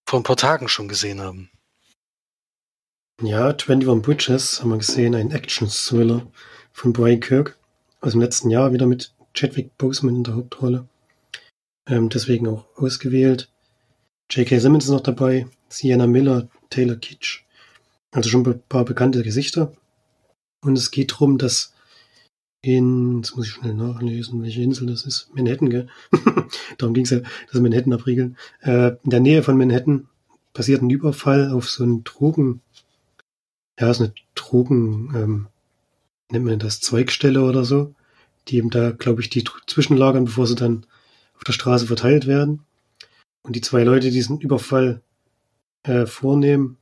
vor 0.08 0.20
ein 0.20 0.24
paar 0.24 0.38
Tagen 0.38 0.70
schon 0.70 0.88
gesehen 0.88 1.22
haben. 1.22 1.52
Ja, 3.22 3.50
21 3.50 4.02
Bridges 4.02 4.60
haben 4.60 4.72
wir 4.72 4.80
gesehen, 4.80 5.14
ein 5.14 5.30
Action-Thriller 5.30 6.26
von 6.72 6.94
Brian 6.94 7.20
Kirk 7.20 7.60
aus 8.02 8.14
dem 8.14 8.22
letzten 8.22 8.50
Jahr, 8.50 8.74
wieder 8.74 8.88
mit 8.88 9.14
Chadwick 9.36 9.78
Boseman 9.78 10.16
in 10.16 10.24
der 10.24 10.34
Hauptrolle. 10.34 10.88
Ähm, 11.86 12.10
deswegen 12.10 12.48
auch 12.48 12.66
ausgewählt. 12.76 13.52
J.K. 14.32 14.58
Simmons 14.58 14.86
ist 14.86 14.90
noch 14.90 15.02
dabei, 15.02 15.46
Sienna 15.70 16.08
Miller, 16.08 16.50
Taylor 16.72 16.96
Kitsch. 16.96 17.44
Also 18.14 18.30
schon 18.30 18.46
ein 18.46 18.62
paar 18.70 18.86
bekannte 18.86 19.24
Gesichter. 19.24 19.74
Und 20.62 20.78
es 20.78 20.92
geht 20.92 21.12
darum, 21.12 21.38
dass 21.38 21.74
in, 22.62 23.18
jetzt 23.18 23.36
muss 23.36 23.48
ich 23.48 23.52
schnell 23.52 23.74
nachlesen, 23.74 24.42
welche 24.42 24.62
Insel 24.62 24.88
das 24.88 25.06
ist. 25.06 25.30
Manhattan, 25.34 25.70
gell? 25.70 25.88
Darum 26.78 26.94
ging 26.94 27.04
es 27.04 27.10
ja, 27.10 27.20
das 27.52 27.62
Manhattan 27.62 27.92
abriegeln. 27.92 28.38
Äh, 28.62 28.96
in 29.04 29.10
der 29.10 29.20
Nähe 29.20 29.44
von 29.44 29.58
Manhattan 29.58 30.08
passiert 30.54 30.82
ein 30.82 30.90
Überfall 30.90 31.52
auf 31.52 31.70
so 31.70 31.84
einen 31.84 32.06
Drogen, 32.06 32.62
ja, 33.78 33.92
ist 33.92 34.00
eine 34.00 34.14
Drogen, 34.36 35.12
ähm, 35.14 35.48
nennt 36.32 36.46
man 36.46 36.60
das, 36.60 36.80
Zweigstelle 36.80 37.44
oder 37.44 37.66
so, 37.66 37.94
die 38.48 38.58
eben 38.58 38.70
da, 38.70 38.92
glaube 38.92 39.22
ich, 39.22 39.30
die 39.30 39.44
zwischenlagern, 39.68 40.26
bevor 40.26 40.48
sie 40.48 40.56
dann 40.56 40.86
auf 41.36 41.44
der 41.44 41.54
Straße 41.54 41.88
verteilt 41.88 42.28
werden. 42.28 42.62
Und 43.42 43.58
die 43.58 43.62
zwei 43.62 43.84
Leute, 43.84 44.08
die 44.08 44.14
diesen 44.14 44.40
Überfall 44.40 45.02
äh, 45.84 46.06
vornehmen, 46.06 46.78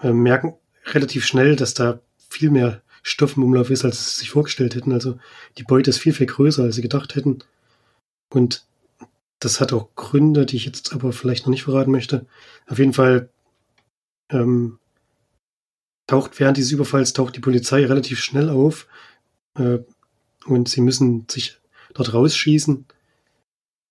äh, 0.00 0.12
merken 0.12 0.54
relativ 0.86 1.26
schnell, 1.26 1.56
dass 1.56 1.74
da 1.74 2.00
viel 2.28 2.50
mehr 2.50 2.82
Stoff 3.02 3.36
im 3.36 3.44
Umlauf 3.44 3.70
ist, 3.70 3.84
als 3.84 4.14
sie 4.14 4.20
sich 4.20 4.30
vorgestellt 4.30 4.74
hätten. 4.74 4.92
Also 4.92 5.18
die 5.58 5.62
Beute 5.62 5.90
ist 5.90 5.98
viel, 5.98 6.12
viel 6.12 6.26
größer, 6.26 6.62
als 6.62 6.76
sie 6.76 6.82
gedacht 6.82 7.14
hätten. 7.14 7.38
Und 8.30 8.64
das 9.40 9.60
hat 9.60 9.72
auch 9.72 9.94
Gründe, 9.94 10.46
die 10.46 10.56
ich 10.56 10.66
jetzt 10.66 10.92
aber 10.92 11.12
vielleicht 11.12 11.46
noch 11.46 11.50
nicht 11.50 11.64
verraten 11.64 11.90
möchte. 11.90 12.26
Auf 12.68 12.78
jeden 12.78 12.92
Fall 12.92 13.30
ähm, 14.30 14.78
taucht 16.06 16.38
während 16.38 16.56
dieses 16.56 16.72
Überfalls 16.72 17.12
taucht 17.12 17.36
die 17.36 17.40
Polizei 17.40 17.86
relativ 17.86 18.20
schnell 18.20 18.50
auf 18.50 18.86
äh, 19.56 19.78
und 20.44 20.68
sie 20.68 20.80
müssen 20.80 21.26
sich 21.30 21.58
dort 21.94 22.12
rausschießen. 22.12 22.84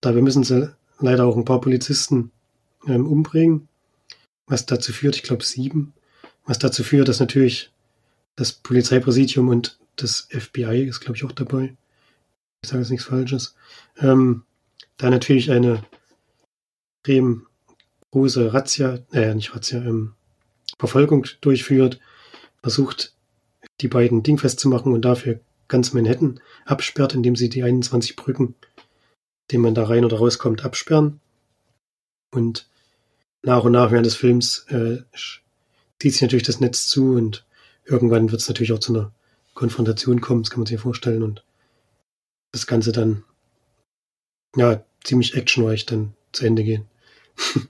Dabei 0.00 0.22
müssen 0.22 0.44
sie 0.44 0.74
leider 0.98 1.26
auch 1.26 1.36
ein 1.36 1.44
paar 1.44 1.60
Polizisten 1.60 2.30
ähm, 2.86 3.06
umbringen, 3.06 3.68
was 4.46 4.66
dazu 4.66 4.92
führt, 4.92 5.16
ich 5.16 5.22
glaube 5.22 5.44
sieben, 5.44 5.94
was 6.50 6.58
dazu 6.58 6.82
führt, 6.82 7.06
dass 7.06 7.20
natürlich 7.20 7.70
das 8.34 8.52
Polizeipräsidium 8.52 9.46
und 9.46 9.78
das 9.94 10.26
FBI 10.30 10.82
ist, 10.82 10.98
glaube 10.98 11.16
ich, 11.16 11.22
auch 11.22 11.30
dabei. 11.30 11.76
Ich 12.60 12.70
sage 12.70 12.82
jetzt 12.82 12.90
nichts 12.90 13.06
Falsches. 13.06 13.54
Ähm, 13.98 14.42
da 14.96 15.10
natürlich 15.10 15.52
eine 15.52 15.84
extrem 16.98 17.46
große 18.10 18.52
Razzia, 18.52 18.98
äh, 19.12 19.32
nicht 19.32 19.54
Razzia, 19.54 19.80
ähm, 19.80 20.14
Verfolgung 20.76 21.24
durchführt, 21.40 22.00
versucht, 22.62 23.14
die 23.80 23.86
beiden 23.86 24.24
dingfest 24.24 24.58
zu 24.58 24.68
machen 24.68 24.92
und 24.92 25.04
dafür 25.04 25.38
ganz 25.68 25.92
Manhattan 25.92 26.40
absperrt, 26.64 27.14
indem 27.14 27.36
sie 27.36 27.48
die 27.48 27.62
21 27.62 28.16
Brücken, 28.16 28.56
denen 29.52 29.62
man 29.62 29.76
da 29.76 29.84
rein 29.84 30.04
oder 30.04 30.18
rauskommt, 30.18 30.64
absperren. 30.64 31.20
Und 32.32 32.68
nach 33.44 33.62
und 33.62 33.70
nach 33.70 33.92
während 33.92 34.06
des 34.06 34.16
Films 34.16 34.66
äh, 34.70 35.04
zieht 36.00 36.12
sich 36.12 36.22
natürlich 36.22 36.46
das 36.46 36.60
Netz 36.60 36.88
zu 36.88 37.12
und 37.12 37.46
irgendwann 37.84 38.30
wird 38.30 38.40
es 38.40 38.48
natürlich 38.48 38.72
auch 38.72 38.78
zu 38.78 38.94
einer 38.94 39.12
Konfrontation 39.54 40.20
kommen, 40.20 40.42
das 40.42 40.50
kann 40.50 40.60
man 40.60 40.66
sich 40.66 40.80
vorstellen 40.80 41.22
und 41.22 41.44
das 42.52 42.66
Ganze 42.66 42.92
dann 42.92 43.24
ja 44.56 44.84
ziemlich 45.04 45.34
actionreich 45.34 45.86
dann 45.86 46.14
zu 46.32 46.46
Ende 46.46 46.64
gehen. 46.64 46.86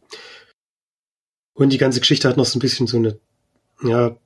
und 1.55 1.73
die 1.73 1.79
ganze 1.79 2.01
Geschichte 2.01 2.29
hat 2.29 2.37
noch 2.37 2.45
so 2.45 2.59
ein 2.59 2.61
bisschen 2.61 2.87
so 2.87 2.97
eine 2.97 3.19
ja 3.83 4.16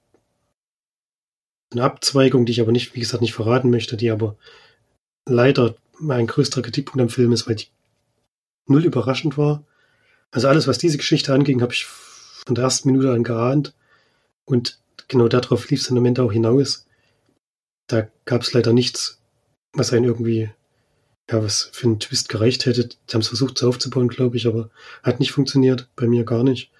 eine 1.72 1.82
Abzweigung, 1.82 2.46
die 2.46 2.52
ich 2.52 2.60
aber 2.60 2.72
nicht, 2.72 2.94
wie 2.94 3.00
gesagt, 3.00 3.20
nicht 3.20 3.34
verraten 3.34 3.70
möchte, 3.70 3.96
die 3.96 4.10
aber 4.10 4.36
leider 5.26 5.74
mein 5.98 6.26
größter 6.26 6.62
Kritikpunkt 6.62 7.00
am 7.00 7.08
Film 7.08 7.32
ist, 7.32 7.48
weil 7.48 7.56
die 7.56 7.68
null 8.66 8.84
überraschend 8.84 9.36
war. 9.36 9.64
Also 10.30 10.48
alles, 10.48 10.66
was 10.66 10.78
diese 10.78 10.98
Geschichte 10.98 11.32
anging, 11.32 11.62
habe 11.62 11.72
ich 11.72 11.86
von 11.86 12.54
der 12.54 12.64
ersten 12.64 12.90
Minute 12.90 13.12
an 13.12 13.24
geahnt. 13.24 13.74
Und 14.44 14.78
genau 15.08 15.28
darauf 15.28 15.68
lief 15.70 15.80
es 15.80 15.88
im 15.88 15.94
Moment 15.94 16.20
auch 16.20 16.32
hinaus. 16.32 16.86
Da 17.88 18.08
gab 18.24 18.42
es 18.42 18.52
leider 18.52 18.72
nichts, 18.72 19.20
was 19.72 19.92
einen 19.92 20.04
irgendwie, 20.04 20.50
ja, 21.30 21.42
was 21.42 21.70
für 21.72 21.86
einen 21.86 22.00
Twist 22.00 22.28
gereicht 22.28 22.66
hätte. 22.66 22.88
Die 22.88 23.12
haben 23.12 23.20
es 23.20 23.28
versucht, 23.28 23.58
so 23.58 23.68
aufzubauen, 23.68 24.08
glaube 24.08 24.36
ich, 24.36 24.46
aber 24.46 24.70
hat 25.02 25.20
nicht 25.20 25.32
funktioniert. 25.32 25.88
Bei 25.96 26.06
mir 26.06 26.24
gar 26.24 26.44
nicht. 26.44 26.70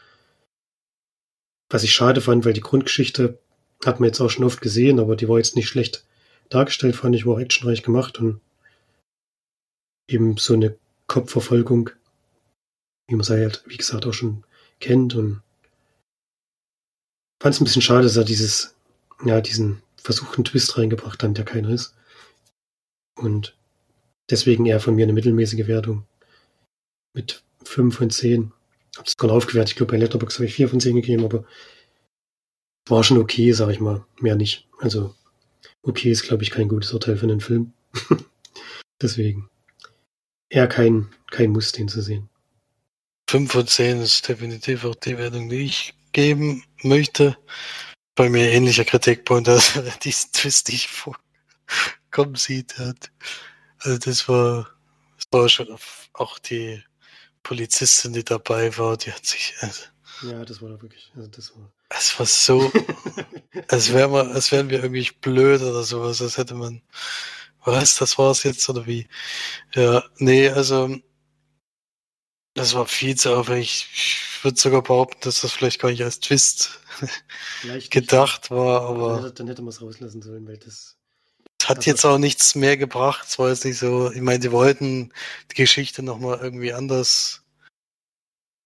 Was 1.71 1.83
ich 1.83 1.93
schade 1.93 2.21
fand, 2.21 2.45
weil 2.45 2.53
die 2.53 2.61
Grundgeschichte 2.61 3.39
hat 3.85 4.01
man 4.01 4.09
jetzt 4.09 4.21
auch 4.21 4.31
schon 4.31 4.45
oft 4.45 4.61
gesehen, 4.61 5.01
aber 5.01 5.17
die 5.17 5.29
war 5.29 5.39
jetzt 5.39 5.57
nicht 5.57 5.69
schlecht 5.69 6.05
dargestellt, 6.49 6.97
fand 6.97 7.17
ich, 7.17 7.27
war 7.27 7.39
actionreich 7.39 7.83
gemacht 7.83 8.19
und 8.19 8.41
eben 10.09 10.37
so 10.37 10.55
eine 10.55 10.77
Kopfverfolgung, 11.07 11.91
wie 13.09 13.17
man 13.17 13.25
sie 13.25 13.35
halt, 13.35 13.65
wie 13.67 13.77
gesagt, 13.77 14.07
auch 14.07 14.13
schon 14.13 14.45
kennt 14.81 15.15
und 15.15 15.43
fand 17.45 17.55
es 17.55 17.61
ein 17.61 17.65
bisschen 17.65 17.83
schade, 17.83 18.05
dass 18.05 18.17
er 18.17 18.25
dieses, 18.25 18.75
ja, 19.23 19.39
diesen 19.43 19.83
versuchten 19.99 20.45
Twist 20.45 20.79
reingebracht 20.79 21.23
haben, 21.23 21.35
der 21.35 21.45
keiner 21.45 21.69
ist. 21.69 21.95
Und 23.17 23.55
deswegen 24.31 24.65
eher 24.65 24.81
von 24.81 24.95
mir 24.95 25.03
eine 25.03 25.13
mittelmäßige 25.13 25.67
Wertung. 25.67 26.07
Mit 27.13 27.45
5 27.65 27.95
von 27.95 28.09
10. 28.09 28.51
Hab's 28.97 29.19
gerade 29.19 29.35
aufgewertet. 29.35 29.73
Ich 29.73 29.77
glaube, 29.77 29.93
bei 29.93 29.99
Letterboxd 29.99 30.39
habe 30.39 30.47
ich 30.47 30.55
4 30.55 30.71
von 30.71 30.81
10 30.81 30.97
gegeben, 30.97 31.23
aber 31.23 31.45
war 32.89 33.05
schon 33.05 33.19
okay, 33.19 33.53
sag 33.53 33.69
ich 33.69 33.81
mal. 33.81 34.07
Mehr 34.21 34.37
nicht. 34.37 34.67
Also, 34.79 35.15
okay 35.83 36.11
ist, 36.11 36.23
glaube 36.23 36.45
ich, 36.45 36.51
kein 36.51 36.69
gutes 36.69 36.95
Urteil 36.95 37.19
für 37.19 37.27
einen 37.27 37.43
Film. 37.43 37.75
Deswegen. 39.03 39.51
Eher 40.49 40.67
kein, 40.67 41.11
kein 41.31 41.51
Muss, 41.51 41.73
den 41.73 41.89
zu 41.89 42.01
sehen. 42.01 42.31
5 43.29 43.51
von 43.51 43.67
10 43.67 44.01
ist 44.01 44.29
definitiv 44.29 44.85
auch 44.85 44.95
die 44.95 45.19
Wertung, 45.19 45.49
die 45.49 45.65
ich 45.65 45.95
geben 46.13 46.65
möchte. 46.83 47.37
Bei 48.15 48.29
mir 48.29 48.51
ähnlicher 48.53 48.85
Kritikpunkt, 48.85 49.49
dass 49.49 49.77
er 49.77 49.83
diesen 50.03 50.33
Twist 50.33 50.69
nicht 50.69 50.89
vorkommen 50.89 52.37
sieht 52.37 52.79
hat. 52.79 53.11
Also 53.79 53.99
das 53.99 54.29
war, 54.29 54.69
das 55.17 55.27
war 55.31 55.49
schon 55.49 55.77
auch 56.13 56.39
die 56.39 56.83
Polizistin, 57.43 58.13
die 58.13 58.25
dabei 58.25 58.77
war, 58.79 58.97
die 58.97 59.13
hat 59.13 59.27
sich. 59.27 59.55
Also, 59.61 59.83
ja, 60.23 60.45
das 60.45 60.63
war 60.63 60.71
wirklich. 60.81 61.13
Also 61.17 61.29
das 61.29 61.55
war. 61.55 61.73
Es 61.91 62.19
war 62.19 62.27
so, 62.27 62.73
als, 63.69 63.93
wär 63.93 64.09
man, 64.09 64.33
als 64.33 64.53
wären 64.53 64.71
wir 64.71 64.83
irgendwie 64.83 65.11
blöd 65.21 65.61
oder 65.61 65.83
sowas, 65.83 66.23
als 66.23 66.39
hätte 66.39 66.55
man. 66.55 66.83
Was, 67.65 67.97
das 67.97 68.19
war's 68.19 68.43
jetzt 68.43 68.69
oder 68.69 68.87
wie? 68.87 69.09
Ja, 69.75 70.05
nee, 70.19 70.51
also 70.51 70.97
das 72.55 72.75
war 72.75 72.87
viel 72.87 73.17
zu 73.17 73.35
aufwendig. 73.35 73.89
Ich 73.93 74.45
würde 74.45 74.59
sogar 74.59 74.83
behaupten, 74.83 75.21
dass 75.23 75.41
das 75.41 75.53
vielleicht 75.53 75.81
gar 75.81 75.91
nicht 75.91 76.03
als 76.03 76.21
Twist 76.21 76.81
vielleicht 77.61 77.91
gedacht 77.91 78.51
war, 78.51 78.83
aber. 78.83 79.21
Dann, 79.23 79.35
dann 79.35 79.47
hätte 79.49 79.63
man 79.63 79.71
es 79.71 79.83
rauslassen 79.83 80.23
sollen, 80.23 80.47
weil 80.47 80.59
das. 80.59 80.97
Hat 81.65 81.79
also 81.79 81.91
jetzt 81.91 82.05
auch 82.05 82.19
nichts 82.19 82.55
mehr 82.55 82.77
gebracht. 82.77 83.27
Es 83.27 83.39
war 83.39 83.49
jetzt 83.49 83.65
nicht 83.65 83.79
so. 83.79 84.11
Ich 84.13 84.21
meine, 84.21 84.39
die 84.39 84.53
wollten 84.53 85.13
die 85.51 85.55
Geschichte 85.55 86.03
nochmal 86.03 86.39
irgendwie 86.41 86.73
anders, 86.73 87.43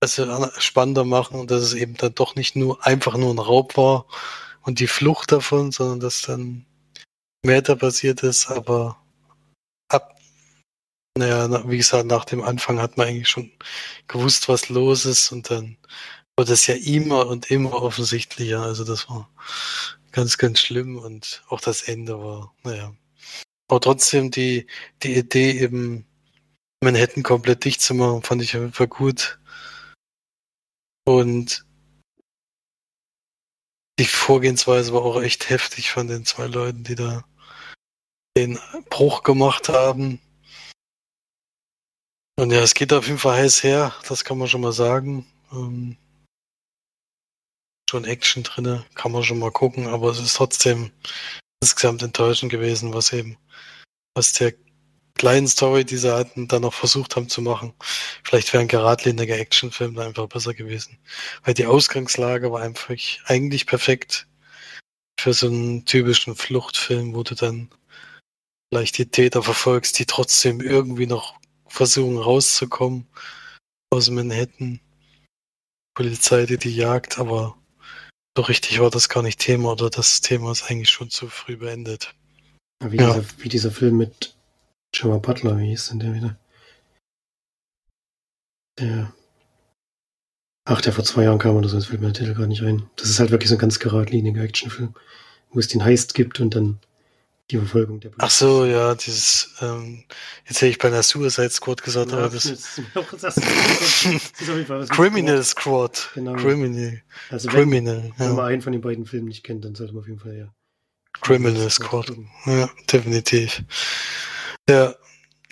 also 0.00 0.50
spannender 0.58 1.04
machen 1.04 1.38
und 1.38 1.50
dass 1.50 1.62
es 1.62 1.74
eben 1.74 1.96
dann 1.96 2.14
doch 2.14 2.34
nicht 2.34 2.56
nur 2.56 2.84
einfach 2.84 3.16
nur 3.16 3.32
ein 3.32 3.38
Raub 3.38 3.76
war 3.76 4.06
und 4.62 4.80
die 4.80 4.88
Flucht 4.88 5.32
davon, 5.32 5.70
sondern 5.72 6.00
dass 6.00 6.22
dann 6.22 6.66
mehr 7.44 7.62
da 7.62 7.76
passiert 7.76 8.22
ist, 8.22 8.50
aber 8.50 9.00
naja, 11.18 11.68
wie 11.68 11.76
gesagt, 11.76 12.06
nach 12.06 12.24
dem 12.24 12.42
Anfang 12.42 12.80
hat 12.80 12.96
man 12.96 13.08
eigentlich 13.08 13.28
schon 13.28 13.52
gewusst, 14.06 14.48
was 14.48 14.68
los 14.68 15.04
ist 15.04 15.32
und 15.32 15.50
dann 15.50 15.76
wurde 16.36 16.52
es 16.52 16.66
ja 16.66 16.74
immer 16.74 17.26
und 17.26 17.50
immer 17.50 17.74
offensichtlicher. 17.82 18.62
Also 18.62 18.84
das 18.84 19.08
war 19.08 19.28
ganz, 20.12 20.38
ganz 20.38 20.60
schlimm 20.60 20.98
und 20.98 21.42
auch 21.48 21.60
das 21.60 21.82
Ende 21.82 22.18
war, 22.20 22.54
naja. 22.64 22.94
Aber 23.68 23.80
trotzdem 23.80 24.30
die, 24.30 24.66
die 25.02 25.16
Idee 25.16 25.60
eben 25.60 26.06
Manhattan 26.82 27.22
komplett 27.22 27.64
dicht 27.64 27.80
zu 27.80 27.94
machen, 27.94 28.22
fand 28.22 28.42
ich 28.42 28.56
auf 28.56 28.62
jeden 28.62 28.72
Fall 28.72 28.88
gut. 28.88 29.38
Und 31.04 31.64
die 33.98 34.04
Vorgehensweise 34.04 34.92
war 34.92 35.02
auch 35.02 35.20
echt 35.20 35.50
heftig 35.50 35.90
von 35.90 36.06
den 36.06 36.24
zwei 36.24 36.46
Leuten, 36.46 36.84
die 36.84 36.94
da 36.94 37.24
den 38.36 38.58
Bruch 38.90 39.24
gemacht 39.24 39.68
haben. 39.68 40.20
Und 42.38 42.52
ja, 42.52 42.60
es 42.60 42.74
geht 42.74 42.92
auf 42.92 43.08
jeden 43.08 43.18
Fall 43.18 43.36
heiß 43.36 43.64
her, 43.64 43.92
das 44.08 44.22
kann 44.22 44.38
man 44.38 44.46
schon 44.46 44.60
mal 44.60 44.72
sagen. 44.72 45.26
Ähm, 45.50 45.96
schon 47.90 48.04
Action 48.04 48.44
drinne, 48.44 48.86
kann 48.94 49.10
man 49.10 49.24
schon 49.24 49.40
mal 49.40 49.50
gucken, 49.50 49.88
aber 49.88 50.10
es 50.10 50.20
ist 50.20 50.36
trotzdem 50.36 50.92
insgesamt 51.60 52.00
enttäuschend 52.00 52.52
gewesen, 52.52 52.94
was 52.94 53.12
eben 53.12 53.36
was 54.14 54.34
der 54.34 54.54
kleinen 55.14 55.48
Story, 55.48 55.84
die 55.84 55.96
sie 55.96 56.14
hatten, 56.14 56.46
dann 56.46 56.62
noch 56.62 56.74
versucht 56.74 57.16
haben 57.16 57.28
zu 57.28 57.42
machen. 57.42 57.74
Vielleicht 58.22 58.52
wäre 58.52 58.60
ein 58.60 58.68
geradliniger 58.68 59.36
Actionfilm 59.36 59.96
da 59.96 60.06
einfach 60.06 60.28
besser 60.28 60.54
gewesen. 60.54 60.96
Weil 61.42 61.54
die 61.54 61.66
Ausgangslage 61.66 62.52
war 62.52 62.62
einfach 62.62 62.94
eigentlich 63.24 63.66
perfekt 63.66 64.28
für 65.18 65.34
so 65.34 65.48
einen 65.48 65.86
typischen 65.86 66.36
Fluchtfilm, 66.36 67.16
wo 67.16 67.24
du 67.24 67.34
dann 67.34 67.68
vielleicht 68.72 68.96
die 68.98 69.10
Täter 69.10 69.42
verfolgst, 69.42 69.98
die 69.98 70.06
trotzdem 70.06 70.60
irgendwie 70.60 71.06
noch 71.06 71.37
versuchen 71.68 72.18
rauszukommen 72.18 73.06
aus 73.90 74.10
Manhattan. 74.10 74.80
Polizei, 75.94 76.46
die 76.46 76.58
die 76.58 76.74
jagt, 76.74 77.18
aber 77.18 77.56
so 78.36 78.44
richtig 78.44 78.78
war 78.78 78.90
das 78.90 79.08
gar 79.08 79.22
nicht 79.22 79.40
Thema 79.40 79.72
oder 79.72 79.90
das 79.90 80.20
Thema 80.20 80.52
ist 80.52 80.70
eigentlich 80.70 80.90
schon 80.90 81.10
zu 81.10 81.28
früh 81.28 81.56
beendet. 81.56 82.14
Wie, 82.80 82.96
ja. 82.96 83.14
dieser, 83.14 83.24
wie 83.38 83.48
dieser 83.48 83.70
Film 83.72 83.96
mit 83.96 84.36
Gemma 84.92 85.18
Butler, 85.18 85.58
wie 85.58 85.70
hieß 85.70 85.88
denn 85.88 85.98
der 85.98 86.14
wieder? 86.14 86.36
Der. 88.78 89.12
Ach, 90.64 90.80
der 90.80 90.92
vor 90.92 91.02
zwei 91.02 91.24
Jahren 91.24 91.38
kam 91.38 91.56
oder 91.56 91.68
so, 91.68 91.76
das 91.76 91.86
fällt 91.86 92.00
mir 92.00 92.12
der 92.12 92.22
Titel 92.22 92.38
gar 92.38 92.46
nicht 92.46 92.62
ein. 92.62 92.88
Das 92.96 93.08
ist 93.08 93.18
halt 93.18 93.30
wirklich 93.30 93.48
so 93.48 93.56
ein 93.56 93.60
ganz 93.60 93.80
geradliniger 93.80 94.42
Actionfilm, 94.42 94.94
wo 95.50 95.58
es 95.58 95.66
den 95.66 95.82
Heist 95.82 96.14
gibt 96.14 96.38
und 96.38 96.54
dann 96.54 96.78
die 97.50 97.56
Verfolgung 97.56 98.00
der 98.00 98.10
Polizei. 98.10 98.26
Ach 98.26 98.30
so, 98.30 98.64
ja, 98.66 98.94
dieses, 98.94 99.54
ähm, 99.60 100.04
jetzt 100.46 100.56
hätte 100.56 100.66
ich 100.66 100.78
bei 100.78 100.88
einer 100.88 101.02
Suicide 101.02 101.50
Squad 101.50 101.82
gesagt, 101.82 102.12
ja, 102.12 102.18
aber 102.18 102.28
das, 102.28 102.44
das, 102.44 102.80
das, 103.20 103.34
das 103.34 104.88
Criminal 104.90 105.42
Squad. 105.42 106.10
Genau. 106.14 106.34
Criminal. 106.34 107.02
Also 107.30 107.48
wenn, 107.48 107.54
Criminal, 107.54 108.12
wenn 108.18 108.28
ja. 108.28 108.34
man 108.34 108.44
einen 108.46 108.62
von 108.62 108.72
den 108.72 108.82
beiden 108.82 109.06
Filmen 109.06 109.28
nicht 109.28 109.44
kennt, 109.44 109.64
dann 109.64 109.74
sollte 109.74 109.94
man 109.94 110.02
auf 110.02 110.08
jeden 110.08 110.20
Fall 110.20 110.36
ja. 110.36 110.54
Criminal 111.20 111.70
Squad. 111.70 112.12
Ja, 112.46 112.68
definitiv. 112.92 113.62
Ja, 114.68 114.94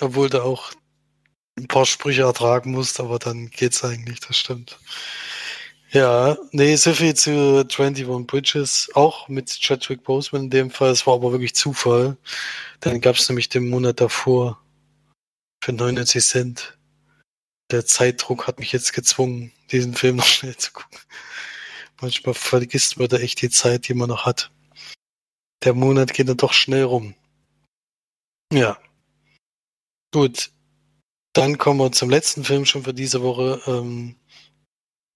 obwohl 0.01 0.29
da 0.29 0.43
auch 0.43 0.73
ein 1.59 1.69
paar 1.69 1.87
Sprüche 1.87 2.23
ertragen 2.23 2.73
musst, 2.73 3.01
aber 3.01 3.19
dann 3.19 3.49
geht's 3.49 3.83
eigentlich, 3.83 4.21
das 4.21 4.37
stimmt. 4.39 4.79
Ja, 5.97 6.37
nee, 6.53 6.77
so 6.77 6.93
viel 6.93 7.15
zu 7.15 7.31
21 7.67 8.07
Bridges, 8.27 8.91
auch 8.93 9.29
mit 9.29 9.49
Chadwick 9.49 10.05
Boseman 10.05 10.45
in 10.45 10.51
dem 10.51 10.71
Fall. 10.71 10.91
Es 10.91 11.07
war 11.07 11.15
aber 11.15 11.33
wirklich 11.33 11.55
Zufall. 11.55 12.19
Dann 12.81 13.01
gab 13.01 13.17
es 13.17 13.27
nämlich 13.31 13.49
den 13.49 13.71
Monat 13.71 13.99
davor 14.03 14.61
für 15.65 15.73
99 15.73 16.23
Cent. 16.23 16.79
Der 17.71 17.87
Zeitdruck 17.87 18.47
hat 18.47 18.59
mich 18.59 18.73
jetzt 18.73 18.93
gezwungen, 18.93 19.53
diesen 19.73 19.95
Film 19.95 20.17
noch 20.17 20.27
schnell 20.27 20.55
zu 20.59 20.75
gucken. 20.75 20.99
Manchmal 22.03 22.35
vergisst 22.35 22.99
man 22.99 23.09
da 23.09 23.17
echt 23.17 23.41
die 23.41 23.49
Zeit, 23.49 23.89
die 23.89 23.95
man 23.95 24.11
noch 24.11 24.27
hat. 24.27 24.51
Der 25.65 25.73
Monat 25.73 26.13
geht 26.13 26.29
dann 26.29 26.37
doch 26.37 26.53
schnell 26.53 26.83
rum. 26.83 27.15
Ja. 28.53 28.79
Gut. 30.13 30.51
Dann 31.33 31.57
kommen 31.57 31.81
wir 31.81 31.91
zum 31.93 32.11
letzten 32.11 32.45
Film 32.45 32.67
schon 32.67 32.85
für 32.85 32.93
diese 32.93 33.23
Woche. 33.23 33.63
Ähm, 33.67 34.17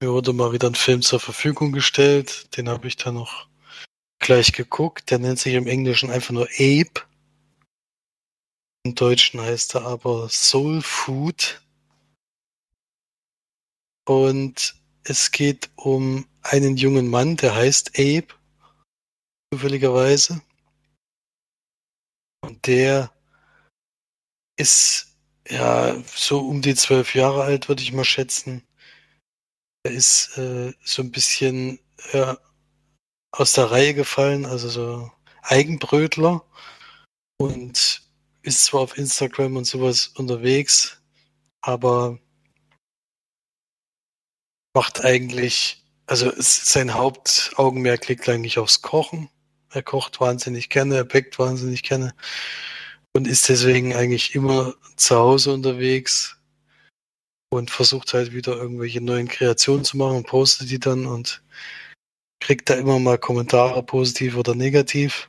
mir 0.00 0.12
wurde 0.12 0.32
mal 0.32 0.52
wieder 0.52 0.68
ein 0.68 0.74
Film 0.74 1.02
zur 1.02 1.20
Verfügung 1.20 1.72
gestellt. 1.72 2.56
Den 2.56 2.68
habe 2.68 2.88
ich 2.88 2.96
dann 2.96 3.14
noch 3.14 3.48
gleich 4.18 4.52
geguckt. 4.52 5.10
Der 5.10 5.18
nennt 5.18 5.38
sich 5.38 5.54
im 5.54 5.66
Englischen 5.66 6.10
einfach 6.10 6.32
nur 6.32 6.48
Ape. 6.54 7.02
Im 8.82 8.94
Deutschen 8.94 9.40
heißt 9.40 9.74
er 9.74 9.82
aber 9.84 10.30
Soul 10.30 10.80
Food. 10.80 11.62
Und 14.06 14.74
es 15.04 15.30
geht 15.30 15.70
um 15.76 16.26
einen 16.42 16.78
jungen 16.78 17.08
Mann, 17.08 17.36
der 17.36 17.54
heißt 17.54 17.98
Abe. 17.98 18.28
Zufälligerweise. 19.52 20.40
Und 22.40 22.66
der 22.66 23.12
ist 24.56 25.14
ja 25.46 26.02
so 26.06 26.40
um 26.40 26.62
die 26.62 26.74
zwölf 26.74 27.14
Jahre 27.14 27.42
alt, 27.42 27.68
würde 27.68 27.82
ich 27.82 27.92
mal 27.92 28.04
schätzen. 28.04 28.62
Er 29.82 29.92
ist 29.92 30.36
äh, 30.36 30.72
so 30.84 31.02
ein 31.02 31.10
bisschen 31.10 31.78
äh, 32.12 32.34
aus 33.32 33.52
der 33.52 33.70
Reihe 33.70 33.94
gefallen, 33.94 34.44
also 34.44 34.68
so 34.68 35.10
Eigenbrötler 35.42 36.44
und 37.38 38.02
ist 38.42 38.64
zwar 38.64 38.80
auf 38.80 38.98
Instagram 38.98 39.56
und 39.56 39.64
sowas 39.64 40.08
unterwegs, 40.08 41.00
aber 41.62 42.18
macht 44.74 45.04
eigentlich, 45.04 45.84
also 46.06 46.32
sein 46.36 46.94
Hauptaugenmerk 46.94 48.08
liegt 48.08 48.28
eigentlich 48.28 48.58
aufs 48.58 48.82
Kochen. 48.82 49.30
Er 49.70 49.82
kocht 49.82 50.20
wahnsinnig 50.20 50.68
gerne, 50.68 50.96
er 50.96 51.04
backt 51.04 51.38
wahnsinnig 51.38 51.82
gerne 51.82 52.14
und 53.12 53.26
ist 53.26 53.48
deswegen 53.48 53.94
eigentlich 53.94 54.34
immer 54.34 54.74
zu 54.96 55.16
Hause 55.16 55.52
unterwegs 55.52 56.39
und 57.50 57.70
versucht 57.70 58.14
halt 58.14 58.32
wieder 58.32 58.56
irgendwelche 58.56 59.00
neuen 59.00 59.28
Kreationen 59.28 59.84
zu 59.84 59.96
machen 59.96 60.16
und 60.18 60.26
postet 60.26 60.70
die 60.70 60.78
dann 60.78 61.06
und 61.06 61.42
kriegt 62.40 62.70
da 62.70 62.74
immer 62.74 62.98
mal 62.98 63.18
Kommentare, 63.18 63.82
positiv 63.82 64.36
oder 64.36 64.54
negativ. 64.54 65.28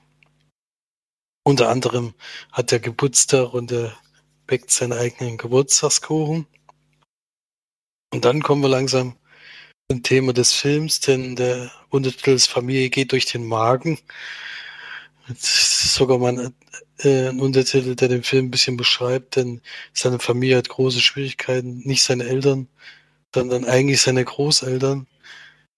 Unter 1.44 1.70
anderem 1.70 2.14
hat 2.52 2.72
er 2.72 2.80
Geburtstag 2.80 3.54
und 3.54 3.72
er 3.72 3.98
backt 4.46 4.70
seinen 4.70 4.94
eigenen 4.94 5.38
Geburtstagskuchen. 5.38 6.46
Und 8.14 8.26
dann 8.26 8.44
kommen 8.44 8.62
wir 8.62 8.70
langsam 8.70 9.18
zum 9.90 10.04
Thema 10.04 10.34
des 10.34 10.54
Films, 10.54 11.00
denn 11.00 11.36
der 11.36 11.72
Untertitel 11.90 12.38
Familie 12.38 12.90
geht 12.90 13.12
durch 13.12 13.26
den 13.26 13.46
Magen. 13.46 13.98
Sogar 15.38 16.18
mal 16.18 16.52
äh, 17.00 17.30
ein 17.30 17.40
Untertitel, 17.40 17.96
der 17.96 18.08
den 18.10 18.24
Film 18.24 18.48
ein 18.48 18.52
bisschen 18.52 18.78
beschreibt, 18.78 19.36
denn 19.36 19.62
seine 19.94 20.20
Familie 20.20 20.58
hat 20.58 20.70
große 20.70 21.00
Schwierigkeiten, 21.00 21.82
nicht 21.86 22.04
seine 22.04 22.26
Eltern, 22.26 22.68
sondern 23.34 23.66
eigentlich 23.66 24.02
seine 24.02 24.26
Großeltern. 24.26 25.08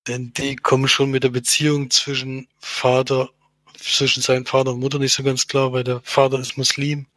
Denn 0.08 0.34
die 0.34 0.56
kommen 0.56 0.88
schon 0.88 1.12
mit 1.12 1.24
der 1.24 1.30
Beziehung 1.30 1.90
zwischen 1.90 2.48
Vater, 2.60 3.30
zwischen 3.78 4.22
seinem 4.22 4.46
Vater 4.46 4.72
und 4.74 4.80
Mutter 4.80 5.00
nicht 5.00 5.14
so 5.14 5.24
ganz 5.24 5.48
klar, 5.48 5.72
weil 5.74 5.84
der 5.84 6.02
Vater 6.04 6.40
ist 6.40 6.58
Muslim 6.58 7.08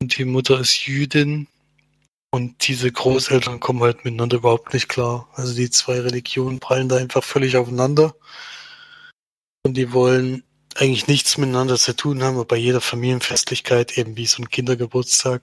und 0.00 0.16
die 0.16 0.24
Mutter 0.24 0.60
ist 0.60 0.86
Jüdin. 0.86 1.48
Und 2.30 2.66
diese 2.66 2.90
Großeltern 2.90 3.60
kommen 3.60 3.80
halt 3.82 4.04
miteinander 4.04 4.38
überhaupt 4.38 4.74
nicht 4.74 4.88
klar. 4.88 5.28
Also 5.34 5.54
die 5.54 5.70
zwei 5.70 6.00
Religionen 6.00 6.58
prallen 6.58 6.88
da 6.88 6.96
einfach 6.96 7.22
völlig 7.22 7.56
aufeinander. 7.56 8.16
Und 9.64 9.76
die 9.76 9.92
wollen 9.92 10.42
eigentlich 10.74 11.06
nichts 11.06 11.38
miteinander 11.38 11.76
zu 11.76 11.94
tun 11.94 12.22
haben, 12.22 12.36
aber 12.36 12.44
bei 12.46 12.56
jeder 12.56 12.80
Familienfestlichkeit, 12.80 13.96
eben 13.98 14.16
wie 14.16 14.26
so 14.26 14.42
ein 14.42 14.48
Kindergeburtstag, 14.50 15.42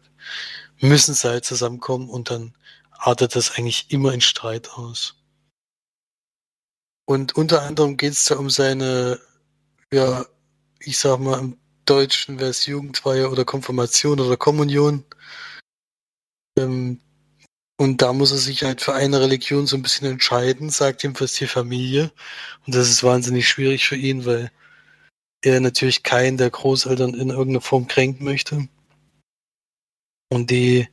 müssen 0.80 1.14
sie 1.14 1.30
halt 1.30 1.46
zusammenkommen 1.46 2.10
und 2.10 2.30
dann 2.30 2.54
artet 2.92 3.36
das 3.36 3.52
eigentlich 3.52 3.88
immer 3.90 4.14
in 4.14 4.22
Streit 4.22 4.72
aus. 4.72 5.16
Und 7.06 7.36
unter 7.36 7.64
anderem 7.64 7.98
geht 7.98 8.14
es 8.14 8.26
da 8.26 8.36
um 8.36 8.50
seine, 8.50 9.20
ja, 9.92 10.26
ich 10.80 10.98
sag 10.98 11.20
mal, 11.20 11.40
im 11.40 11.58
Deutschen 11.86 12.40
wäre 12.40 12.52
es 12.52 12.66
Jugendweihe 12.66 13.30
oder 13.30 13.44
Konfirmation 13.44 14.20
oder 14.20 14.38
Kommunion. 14.38 15.04
Ähm, 16.58 17.02
und 17.78 18.02
da 18.02 18.14
muss 18.14 18.32
er 18.32 18.38
sich 18.38 18.64
halt 18.64 18.82
für 18.82 18.94
eine 18.94 19.20
Religion 19.20 19.66
so 19.66 19.76
ein 19.76 19.82
bisschen 19.82 20.08
entscheiden, 20.08 20.70
sagt 20.70 21.04
ihm 21.04 21.16
fast 21.16 21.40
die 21.40 21.48
Familie. 21.48 22.12
Und 22.66 22.76
das 22.76 22.90
ist 22.90 23.04
wahnsinnig 23.04 23.50
schwierig 23.50 23.88
für 23.88 23.96
ihn, 23.96 24.26
weil 24.26 24.52
er 25.44 25.60
natürlich 25.60 26.04
keinen 26.04 26.38
der 26.38 26.50
Großeltern 26.50 27.14
in 27.14 27.30
irgendeiner 27.30 27.62
Form 27.62 27.88
kränken 27.88 28.26
möchte. 28.26 28.68
Und 30.30 30.50
die 30.50 30.88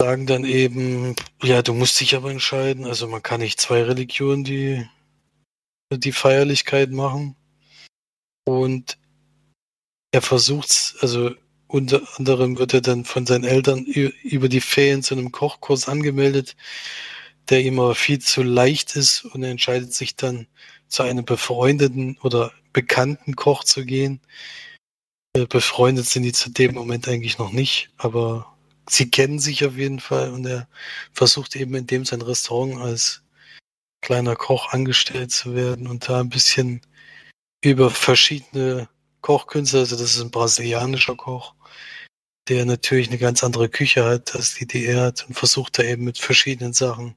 sagen 0.00 0.26
dann 0.26 0.44
eben, 0.44 1.16
ja, 1.42 1.62
du 1.62 1.74
musst 1.74 2.00
dich 2.00 2.14
aber 2.14 2.30
entscheiden. 2.30 2.84
Also 2.84 3.08
man 3.08 3.22
kann 3.22 3.40
nicht 3.40 3.60
zwei 3.60 3.82
Religionen 3.82 4.44
die, 4.44 4.86
die 5.92 6.12
Feierlichkeit 6.12 6.90
machen. 6.90 7.36
Und 8.44 8.98
er 10.12 10.22
versucht 10.22 10.96
also 11.00 11.34
unter 11.68 12.02
anderem 12.16 12.58
wird 12.58 12.74
er 12.74 12.80
dann 12.80 13.04
von 13.04 13.26
seinen 13.26 13.44
Eltern 13.44 13.84
über 13.84 14.48
die 14.48 14.60
Ferien 14.60 15.02
zu 15.02 15.14
einem 15.14 15.32
Kochkurs 15.32 15.88
angemeldet, 15.88 16.56
der 17.48 17.60
ihm 17.60 17.80
aber 17.80 17.94
viel 17.94 18.20
zu 18.20 18.42
leicht 18.42 18.96
ist 18.96 19.24
und 19.24 19.42
er 19.42 19.50
entscheidet 19.50 19.92
sich 19.92 20.16
dann 20.16 20.46
zu 20.88 21.02
einem 21.02 21.24
befreundeten 21.24 22.18
oder 22.22 22.52
bekannten 22.72 23.36
Koch 23.36 23.64
zu 23.64 23.84
gehen. 23.84 24.20
Äh, 25.34 25.46
befreundet 25.46 26.06
sind 26.06 26.22
die 26.22 26.32
zu 26.32 26.50
dem 26.50 26.74
Moment 26.74 27.08
eigentlich 27.08 27.38
noch 27.38 27.52
nicht, 27.52 27.90
aber 27.96 28.56
sie 28.88 29.10
kennen 29.10 29.38
sich 29.38 29.64
auf 29.64 29.76
jeden 29.76 30.00
Fall 30.00 30.30
und 30.30 30.46
er 30.46 30.68
versucht 31.12 31.56
eben 31.56 31.74
in 31.74 31.86
dem 31.86 32.04
sein 32.04 32.22
Restaurant 32.22 32.80
als 32.80 33.22
kleiner 34.00 34.36
Koch 34.36 34.72
angestellt 34.72 35.32
zu 35.32 35.54
werden 35.54 35.88
und 35.88 36.08
da 36.08 36.20
ein 36.20 36.28
bisschen 36.28 36.80
über 37.64 37.90
verschiedene 37.90 38.88
Kochkünste, 39.20 39.78
also 39.78 39.96
das 39.96 40.14
ist 40.14 40.20
ein 40.20 40.30
brasilianischer 40.30 41.16
Koch, 41.16 41.54
der 42.48 42.64
natürlich 42.64 43.08
eine 43.08 43.18
ganz 43.18 43.42
andere 43.42 43.68
Küche 43.68 44.04
hat, 44.04 44.36
als 44.36 44.54
die, 44.54 44.66
die 44.66 44.86
er 44.86 45.02
hat 45.02 45.26
und 45.26 45.34
versucht 45.34 45.78
da 45.78 45.82
eben 45.82 46.04
mit 46.04 46.18
verschiedenen 46.18 46.72
Sachen 46.72 47.16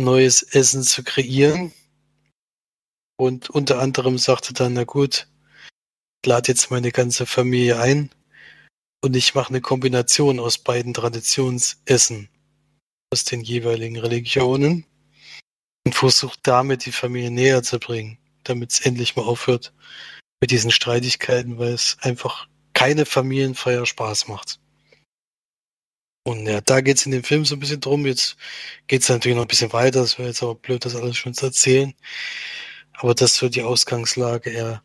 neues 0.00 0.42
Essen 0.42 0.82
zu 0.82 1.02
kreieren. 1.02 1.72
Und 3.16 3.50
unter 3.50 3.80
anderem 3.80 4.18
sagte 4.18 4.52
dann, 4.52 4.74
na 4.74 4.84
gut, 4.84 5.28
ich 6.22 6.28
lade 6.28 6.50
jetzt 6.50 6.70
meine 6.70 6.90
ganze 6.90 7.26
Familie 7.26 7.78
ein 7.78 8.10
und 9.02 9.14
ich 9.14 9.34
mache 9.34 9.50
eine 9.50 9.60
Kombination 9.60 10.40
aus 10.40 10.58
beiden 10.58 10.94
Traditionsessen 10.94 12.28
aus 13.12 13.24
den 13.24 13.42
jeweiligen 13.42 13.98
Religionen 13.98 14.86
und 15.86 15.94
versuche 15.94 16.38
damit 16.42 16.86
die 16.86 16.92
Familie 16.92 17.30
näher 17.30 17.62
zu 17.62 17.78
bringen, 17.78 18.18
damit 18.42 18.72
es 18.72 18.80
endlich 18.80 19.14
mal 19.14 19.22
aufhört 19.22 19.72
mit 20.40 20.50
diesen 20.50 20.70
Streitigkeiten, 20.70 21.58
weil 21.58 21.72
es 21.72 21.96
einfach 22.00 22.48
keine 22.72 23.06
Familienfeier 23.06 23.86
Spaß 23.86 24.28
macht. 24.28 24.58
Und 26.26 26.46
ja, 26.46 26.60
da 26.62 26.80
geht 26.80 26.96
es 26.96 27.06
in 27.06 27.12
dem 27.12 27.22
Film 27.22 27.44
so 27.44 27.54
ein 27.54 27.60
bisschen 27.60 27.80
drum. 27.80 28.06
Jetzt 28.06 28.36
geht 28.86 29.02
es 29.02 29.08
natürlich 29.10 29.36
noch 29.36 29.44
ein 29.44 29.48
bisschen 29.48 29.72
weiter. 29.74 30.00
Es 30.00 30.18
wäre 30.18 30.28
jetzt 30.28 30.42
aber 30.42 30.54
blöd, 30.54 30.84
das 30.84 30.96
alles 30.96 31.16
schon 31.16 31.34
zu 31.34 31.46
erzählen. 31.46 31.94
Aber 32.94 33.14
das 33.14 33.32
ist 33.32 33.38
so 33.38 33.48
die 33.48 33.62
Ausgangslage. 33.62 34.50
Er 34.50 34.82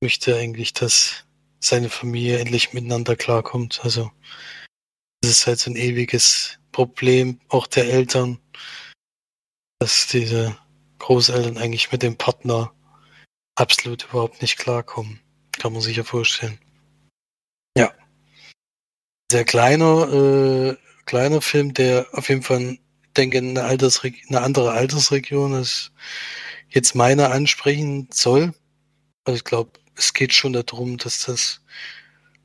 möchte 0.00 0.36
eigentlich, 0.36 0.72
dass 0.72 1.24
seine 1.60 1.90
Familie 1.90 2.38
endlich 2.38 2.72
miteinander 2.72 3.16
klarkommt. 3.16 3.80
Also 3.82 4.10
das 5.20 5.30
ist 5.32 5.46
halt 5.46 5.58
so 5.58 5.70
ein 5.70 5.76
ewiges 5.76 6.58
Problem 6.72 7.40
auch 7.48 7.66
der 7.66 7.84
Eltern, 7.92 8.38
dass 9.78 10.06
diese 10.06 10.56
Großeltern 10.98 11.58
eigentlich 11.58 11.92
mit 11.92 12.02
dem 12.02 12.16
Partner 12.16 12.72
absolut 13.56 14.04
überhaupt 14.04 14.40
nicht 14.42 14.56
klarkommen. 14.56 15.20
Kann 15.58 15.72
man 15.72 15.82
sich 15.82 15.96
ja 15.96 16.04
vorstellen. 16.04 16.58
Ja. 17.76 17.92
Sehr 19.30 19.44
kleiner, 19.44 20.12
äh, 20.12 20.76
kleiner 21.04 21.40
Film, 21.42 21.74
der 21.74 22.06
auf 22.12 22.28
jeden 22.28 22.42
Fall, 22.42 22.78
denke 23.16 23.38
eine, 23.38 23.64
Altersre 23.64 24.12
eine 24.28 24.40
andere 24.40 24.72
Altersregion 24.72 25.54
ist 25.54 25.92
jetzt 26.70 26.94
meiner 26.94 27.30
ansprechen 27.30 28.08
soll. 28.12 28.54
Also 29.24 29.36
ich 29.36 29.44
glaube, 29.44 29.72
es 29.96 30.14
geht 30.14 30.32
schon 30.32 30.52
darum, 30.52 30.96
dass 30.96 31.24
das 31.26 31.60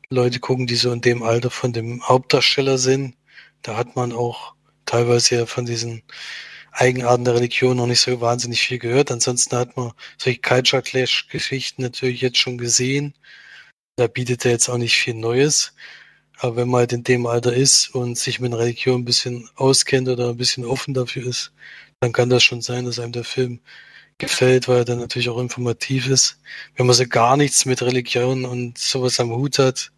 Leute 0.09 0.39
gucken, 0.39 0.67
die 0.67 0.75
so 0.75 0.91
in 0.91 1.01
dem 1.01 1.23
Alter 1.23 1.49
von 1.49 1.73
dem 1.73 2.07
Hauptdarsteller 2.07 2.77
sind. 2.77 3.15
Da 3.61 3.77
hat 3.77 3.95
man 3.95 4.11
auch 4.11 4.53
teilweise 4.85 5.35
ja 5.35 5.45
von 5.45 5.65
diesen 5.65 6.03
Eigenarten 6.71 7.23
der 7.23 7.35
Religion 7.35 7.77
noch 7.77 7.87
nicht 7.87 8.01
so 8.01 8.19
wahnsinnig 8.21 8.61
viel 8.61 8.79
gehört. 8.79 9.11
Ansonsten 9.11 9.55
hat 9.55 9.77
man 9.77 9.93
solche 10.17 10.41
Culture 10.41 10.81
Clash 10.81 11.27
Geschichten 11.29 11.81
natürlich 11.81 12.21
jetzt 12.21 12.37
schon 12.37 12.57
gesehen. 12.57 13.13
Da 13.95 14.07
bietet 14.07 14.45
er 14.45 14.51
jetzt 14.51 14.69
auch 14.69 14.77
nicht 14.77 14.97
viel 14.97 15.13
Neues. 15.13 15.73
Aber 16.37 16.57
wenn 16.57 16.67
man 16.67 16.79
halt 16.79 16.93
in 16.93 17.03
dem 17.03 17.25
Alter 17.27 17.53
ist 17.53 17.95
und 17.95 18.17
sich 18.17 18.39
mit 18.41 18.53
Religion 18.53 19.01
ein 19.01 19.05
bisschen 19.05 19.49
auskennt 19.55 20.09
oder 20.09 20.29
ein 20.29 20.37
bisschen 20.37 20.65
offen 20.65 20.93
dafür 20.93 21.25
ist, 21.25 21.53
dann 22.01 22.11
kann 22.11 22.29
das 22.29 22.43
schon 22.43 22.61
sein, 22.61 22.85
dass 22.85 22.99
einem 22.99 23.13
der 23.13 23.23
Film 23.23 23.61
gefällt, 24.17 24.67
weil 24.67 24.79
er 24.79 24.85
dann 24.85 24.99
natürlich 24.99 25.29
auch 25.29 25.39
informativ 25.39 26.07
ist. 26.07 26.39
Wenn 26.75 26.85
man 26.85 26.95
so 26.95 27.05
gar 27.07 27.37
nichts 27.37 27.65
mit 27.65 27.81
Religion 27.81 28.45
und 28.45 28.77
sowas 28.77 29.19
am 29.19 29.31
Hut 29.31 29.59
hat, 29.59 29.91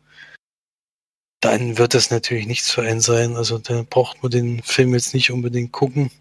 dann 1.42 1.78
wird 1.78 1.94
das 1.94 2.10
natürlich 2.10 2.48
nichts 2.48 2.72
für 2.72 2.82
einen 2.82 3.02
sein. 3.02 3.36
Also 3.36 3.60
da 3.60 3.84
braucht 3.88 4.24
man 4.24 4.32
den 4.32 4.64
Film 4.64 4.94
jetzt 4.94 5.14
nicht 5.14 5.32
unbedingt 5.32 5.72
gucken. 5.72 6.12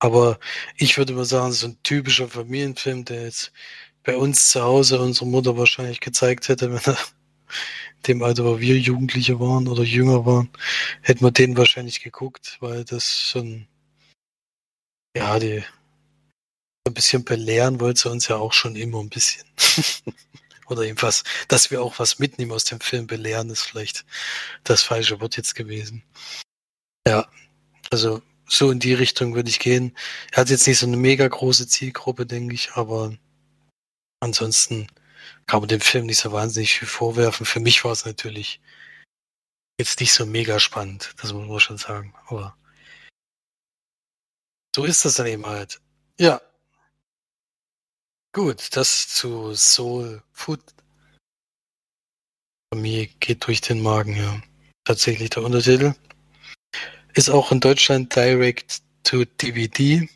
Aber 0.00 0.38
ich 0.76 0.96
würde 0.98 1.14
mal 1.14 1.24
sagen, 1.24 1.52
so 1.52 1.68
ein 1.68 1.82
typischer 1.82 2.28
Familienfilm, 2.28 3.04
der 3.04 3.24
jetzt 3.24 3.52
bei 4.04 4.16
uns 4.16 4.50
zu 4.50 4.62
Hause 4.62 5.00
unsere 5.00 5.26
Mutter 5.26 5.56
wahrscheinlich 5.56 6.00
gezeigt 6.00 6.48
hätte, 6.48 6.72
wenn 6.72 6.94
er 6.94 6.98
dem 8.06 8.22
Alter, 8.22 8.44
wo 8.44 8.60
wir 8.60 8.78
Jugendliche 8.78 9.40
waren 9.40 9.66
oder 9.68 9.82
jünger 9.82 10.24
waren, 10.24 10.50
hätten 11.02 11.24
wir 11.24 11.32
den 11.32 11.56
wahrscheinlich 11.56 12.02
geguckt, 12.02 12.58
weil 12.60 12.84
das 12.84 13.10
schon, 13.30 13.66
ja, 15.16 15.38
die 15.38 15.64
ein 16.90 16.94
bisschen 16.94 17.24
belehren 17.24 17.80
wollte 17.80 18.10
uns 18.10 18.28
ja 18.28 18.36
auch 18.36 18.52
schon 18.52 18.76
immer 18.76 19.00
ein 19.00 19.08
bisschen. 19.08 19.44
Oder 20.66 20.84
jedenfalls, 20.84 21.24
dass 21.48 21.70
wir 21.70 21.82
auch 21.82 21.98
was 21.98 22.18
mitnehmen 22.18 22.52
aus 22.52 22.64
dem 22.64 22.80
Film. 22.80 23.06
Belehren 23.06 23.50
ist 23.50 23.62
vielleicht 23.62 24.04
das 24.64 24.82
falsche 24.82 25.20
Wort 25.20 25.36
jetzt 25.36 25.54
gewesen. 25.54 26.02
Ja, 27.06 27.26
also 27.90 28.22
so 28.46 28.70
in 28.70 28.78
die 28.78 28.94
Richtung 28.94 29.34
würde 29.34 29.48
ich 29.48 29.58
gehen. 29.58 29.96
Er 30.32 30.42
hat 30.42 30.50
jetzt 30.50 30.66
nicht 30.66 30.78
so 30.78 30.86
eine 30.86 30.96
mega 30.96 31.26
große 31.26 31.68
Zielgruppe, 31.68 32.26
denke 32.26 32.54
ich, 32.54 32.72
aber 32.72 33.16
ansonsten 34.20 34.88
kann 35.46 35.60
man 35.60 35.68
dem 35.68 35.80
Film 35.80 36.06
nicht 36.06 36.18
so 36.18 36.32
wahnsinnig 36.32 36.74
viel 36.74 36.88
vorwerfen. 36.88 37.46
Für 37.46 37.60
mich 37.60 37.84
war 37.84 37.92
es 37.92 38.04
natürlich 38.04 38.60
jetzt 39.78 40.00
nicht 40.00 40.12
so 40.12 40.26
mega 40.26 40.58
spannend, 40.58 41.14
das 41.20 41.32
muss 41.32 41.48
man 41.48 41.60
schon 41.60 41.78
sagen. 41.78 42.14
Aber 42.26 42.56
so 44.74 44.84
ist 44.84 45.04
das 45.04 45.14
dann 45.14 45.26
eben 45.26 45.46
halt. 45.46 45.80
Ja. 46.18 46.40
Gut, 48.32 48.76
das 48.76 49.08
zu 49.08 49.54
Soul 49.54 50.22
Food. 50.32 50.60
Familie 52.72 53.06
geht 53.20 53.46
durch 53.46 53.60
den 53.62 53.80
Magen, 53.80 54.16
ja. 54.16 54.42
Tatsächlich 54.84 55.30
der 55.30 55.42
Untertitel. 55.44 55.94
Ist 57.14 57.30
auch 57.30 57.50
in 57.52 57.60
Deutschland 57.60 58.14
Direct 58.14 58.82
to 59.02 59.24
DVD. 59.24 60.08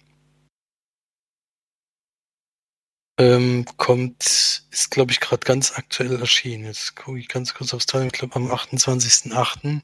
Ähm, 3.18 3.64
kommt, 3.77 4.25
ist 4.70 4.90
glaube 4.90 5.12
ich 5.12 5.20
gerade 5.20 5.44
ganz 5.46 5.72
aktuell 5.72 6.20
erschienen. 6.20 6.64
Jetzt 6.64 6.96
gucke 6.96 7.18
ich 7.18 7.29
ganz 7.29 7.55
kurz 7.55 7.72
aufs 7.72 7.87
Time, 7.87 8.09
glaube 8.09 8.37
am 8.37 8.51
28.08. 8.51 9.81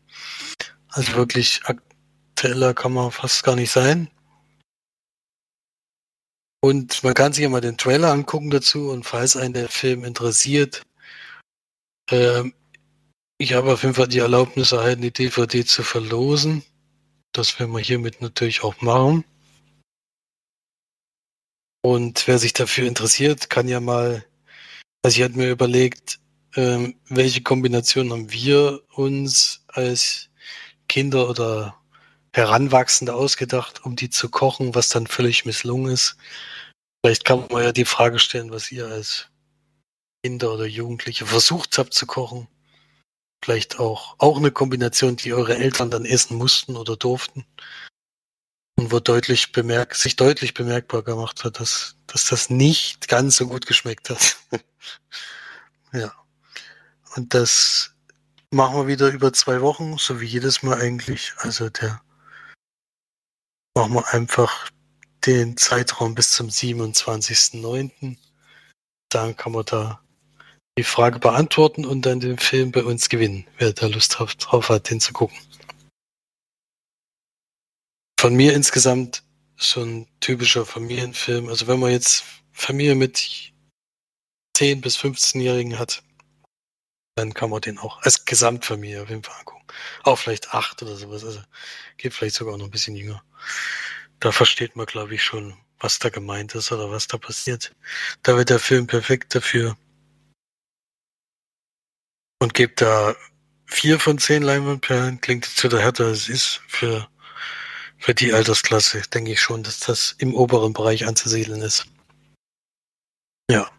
Also 0.88 1.14
wirklich 1.14 1.62
aktueller 1.64 2.74
kann 2.74 2.92
man 2.92 3.10
fast 3.10 3.42
gar 3.42 3.56
nicht 3.56 3.70
sein. 3.70 4.10
Und 6.60 7.04
man 7.04 7.14
kann 7.14 7.32
sich 7.32 7.44
ja 7.44 7.48
mal 7.48 7.60
den 7.60 7.78
Trailer 7.78 8.10
angucken 8.10 8.50
dazu 8.50 8.90
und 8.90 9.04
falls 9.04 9.36
einen 9.36 9.54
der 9.54 9.68
Film 9.68 10.04
interessiert, 10.04 10.82
ähm, 12.10 12.54
ich 13.38 13.52
habe 13.52 13.72
auf 13.72 13.82
jeden 13.82 13.94
Fall 13.94 14.08
die 14.08 14.18
Erlaubnis 14.18 14.72
erhalten, 14.72 15.02
die 15.02 15.12
DVD 15.12 15.64
zu 15.64 15.84
verlosen. 15.84 16.64
Das 17.32 17.58
werden 17.60 17.72
wir 17.72 17.80
hiermit 17.80 18.20
natürlich 18.20 18.64
auch 18.64 18.80
machen. 18.80 19.24
Und 21.82 22.26
wer 22.26 22.38
sich 22.38 22.52
dafür 22.52 22.88
interessiert, 22.88 23.48
kann 23.48 23.68
ja 23.68 23.78
mal, 23.78 24.24
also 25.02 25.16
ich 25.16 25.22
hatte 25.22 25.38
mir 25.38 25.50
überlegt, 25.50 26.18
ähm, 26.56 26.96
welche 27.08 27.42
Kombination 27.42 28.10
haben 28.10 28.32
wir 28.32 28.82
uns 28.94 29.64
als 29.68 30.30
Kinder 30.88 31.30
oder 31.30 31.77
Heranwachsende 32.38 33.14
ausgedacht, 33.14 33.84
um 33.84 33.96
die 33.96 34.10
zu 34.10 34.28
kochen, 34.28 34.76
was 34.76 34.90
dann 34.90 35.08
völlig 35.08 35.44
misslungen 35.44 35.92
ist. 35.92 36.16
Vielleicht 37.04 37.24
kann 37.24 37.46
man 37.50 37.64
ja 37.64 37.72
die 37.72 37.84
Frage 37.84 38.20
stellen, 38.20 38.52
was 38.52 38.70
ihr 38.70 38.86
als 38.86 39.26
Kinder 40.22 40.52
oder 40.54 40.64
Jugendliche 40.64 41.26
versucht 41.26 41.78
habt 41.78 41.94
zu 41.94 42.06
kochen. 42.06 42.46
Vielleicht 43.44 43.80
auch, 43.80 44.14
auch 44.18 44.36
eine 44.36 44.52
Kombination, 44.52 45.16
die 45.16 45.32
eure 45.32 45.56
Eltern 45.56 45.90
dann 45.90 46.04
essen 46.04 46.36
mussten 46.36 46.76
oder 46.76 46.96
durften. 46.96 47.44
Und 48.76 48.92
wo 48.92 49.00
deutlich 49.00 49.50
bemerkt, 49.50 49.96
sich 49.96 50.14
deutlich 50.14 50.54
bemerkbar 50.54 51.02
gemacht 51.02 51.42
hat, 51.42 51.58
dass, 51.58 51.96
dass 52.06 52.26
das 52.26 52.50
nicht 52.50 53.08
ganz 53.08 53.34
so 53.36 53.48
gut 53.48 53.66
geschmeckt 53.66 54.10
hat. 54.10 54.36
ja. 55.92 56.12
Und 57.16 57.34
das 57.34 57.94
machen 58.52 58.76
wir 58.76 58.86
wieder 58.86 59.08
über 59.08 59.32
zwei 59.32 59.60
Wochen, 59.60 59.98
so 59.98 60.20
wie 60.20 60.26
jedes 60.26 60.62
Mal 60.62 60.80
eigentlich. 60.80 61.32
Also 61.38 61.68
der 61.68 62.00
machen 63.78 63.94
wir 63.94 64.12
einfach 64.12 64.70
den 65.24 65.56
Zeitraum 65.56 66.16
bis 66.16 66.32
zum 66.32 66.48
27.09. 66.48 68.16
Dann 69.08 69.36
kann 69.36 69.52
man 69.52 69.64
da 69.66 70.02
die 70.76 70.82
Frage 70.82 71.20
beantworten 71.20 71.86
und 71.86 72.02
dann 72.02 72.18
den 72.18 72.38
Film 72.38 72.72
bei 72.72 72.82
uns 72.82 73.08
gewinnen, 73.08 73.46
wer 73.56 73.72
da 73.72 73.86
Lust 73.86 74.18
drauf, 74.18 74.68
hat, 74.68 74.90
den 74.90 75.00
zu 75.00 75.12
gucken. 75.12 75.38
Von 78.18 78.34
mir 78.34 78.52
insgesamt 78.52 79.22
so 79.56 79.82
ein 79.82 80.08
typischer 80.18 80.66
Familienfilm. 80.66 81.48
Also 81.48 81.68
wenn 81.68 81.78
man 81.78 81.92
jetzt 81.92 82.24
Familie 82.50 82.96
mit 82.96 83.52
10 84.56 84.80
bis 84.80 84.98
15-Jährigen 84.98 85.78
hat, 85.78 86.02
dann 87.18 87.34
kann 87.34 87.50
man 87.50 87.60
den 87.60 87.78
auch 87.78 88.00
als 88.02 88.24
Gesamtfamilie 88.24 89.02
auf 89.02 89.08
jeden 89.10 89.24
Fall 89.24 89.36
angucken. 89.40 89.66
Auch 90.04 90.16
vielleicht 90.16 90.54
acht 90.54 90.82
oder 90.82 90.96
sowas. 90.96 91.24
Also 91.24 91.42
geht 91.96 92.14
vielleicht 92.14 92.36
sogar 92.36 92.56
noch 92.56 92.66
ein 92.66 92.70
bisschen 92.70 92.96
jünger. 92.96 93.22
Da 94.20 94.32
versteht 94.32 94.76
man, 94.76 94.86
glaube 94.86 95.14
ich, 95.14 95.22
schon, 95.22 95.56
was 95.80 95.98
da 95.98 96.10
gemeint 96.10 96.54
ist 96.54 96.70
oder 96.72 96.90
was 96.90 97.08
da 97.08 97.18
passiert. 97.18 97.74
Da 98.22 98.36
wird 98.36 98.50
der 98.50 98.60
Film 98.60 98.86
perfekt 98.86 99.34
dafür 99.34 99.76
und 102.40 102.54
gebe 102.54 102.74
da 102.76 103.16
vier 103.66 103.98
von 103.98 104.18
zehn 104.18 104.42
Leinwandperlen. 104.42 105.20
Klingt 105.20 105.44
zu 105.44 105.68
der 105.68 105.80
härter 105.80 106.06
als 106.06 106.22
es 106.22 106.28
ist 106.28 106.60
für, 106.68 107.08
für 107.98 108.14
die 108.14 108.32
Altersklasse. 108.32 109.02
Denke 109.12 109.32
ich 109.32 109.40
schon, 109.40 109.64
dass 109.64 109.80
das 109.80 110.14
im 110.18 110.34
oberen 110.34 110.72
Bereich 110.72 111.06
anzusiedeln 111.06 111.62
ist. 111.62 111.86
Ja. 113.50 113.70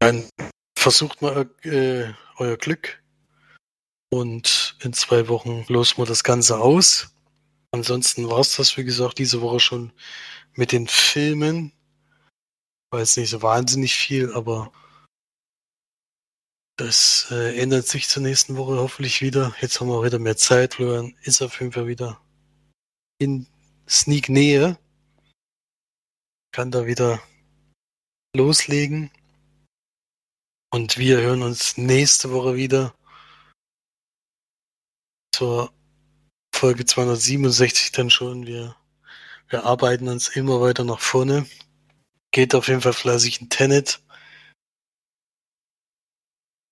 Dann 0.00 0.28
versucht 0.88 1.20
mal 1.20 1.50
äh, 1.64 2.14
euer 2.38 2.56
Glück 2.56 3.02
und 4.10 4.74
in 4.80 4.94
zwei 4.94 5.28
Wochen 5.28 5.66
losen 5.68 5.98
wir 5.98 6.06
das 6.06 6.24
Ganze 6.24 6.60
aus. 6.60 7.14
Ansonsten 7.72 8.30
war 8.30 8.38
es 8.38 8.56
das, 8.56 8.74
wie 8.78 8.84
gesagt, 8.84 9.18
diese 9.18 9.42
Woche 9.42 9.60
schon 9.60 9.92
mit 10.54 10.72
den 10.72 10.88
Filmen. 10.88 11.74
War 12.90 13.00
jetzt 13.00 13.18
nicht 13.18 13.28
so 13.28 13.42
wahnsinnig 13.42 13.96
viel, 13.96 14.32
aber 14.32 14.72
das 16.78 17.26
äh, 17.32 17.60
ändert 17.60 17.86
sich 17.86 18.08
zur 18.08 18.22
nächsten 18.22 18.56
Woche 18.56 18.78
hoffentlich 18.78 19.20
wieder. 19.20 19.54
Jetzt 19.60 19.78
haben 19.80 19.88
wir 19.88 19.96
auch 19.96 20.04
wieder 20.04 20.18
mehr 20.18 20.38
Zeit. 20.38 20.76
Florian 20.76 21.14
ist 21.20 21.42
auf 21.42 21.60
jeden 21.60 21.72
Fall 21.72 21.86
wieder 21.86 22.18
in 23.18 23.46
Sneak-Nähe. 23.86 24.78
Kann 26.50 26.70
da 26.70 26.86
wieder 26.86 27.20
loslegen. 28.34 29.10
Und 30.70 30.98
wir 30.98 31.20
hören 31.20 31.42
uns 31.42 31.78
nächste 31.78 32.30
Woche 32.30 32.54
wieder 32.54 32.94
zur 35.34 35.72
Folge 36.54 36.84
267 36.84 37.92
dann 37.92 38.10
schon. 38.10 38.46
Wir, 38.46 38.76
wir 39.48 39.64
arbeiten 39.64 40.08
uns 40.08 40.28
immer 40.28 40.60
weiter 40.60 40.84
nach 40.84 41.00
vorne. 41.00 41.46
Geht 42.32 42.54
auf 42.54 42.68
jeden 42.68 42.82
Fall 42.82 42.92
fleißig 42.92 43.40
in 43.40 43.48
Tenet. 43.48 44.00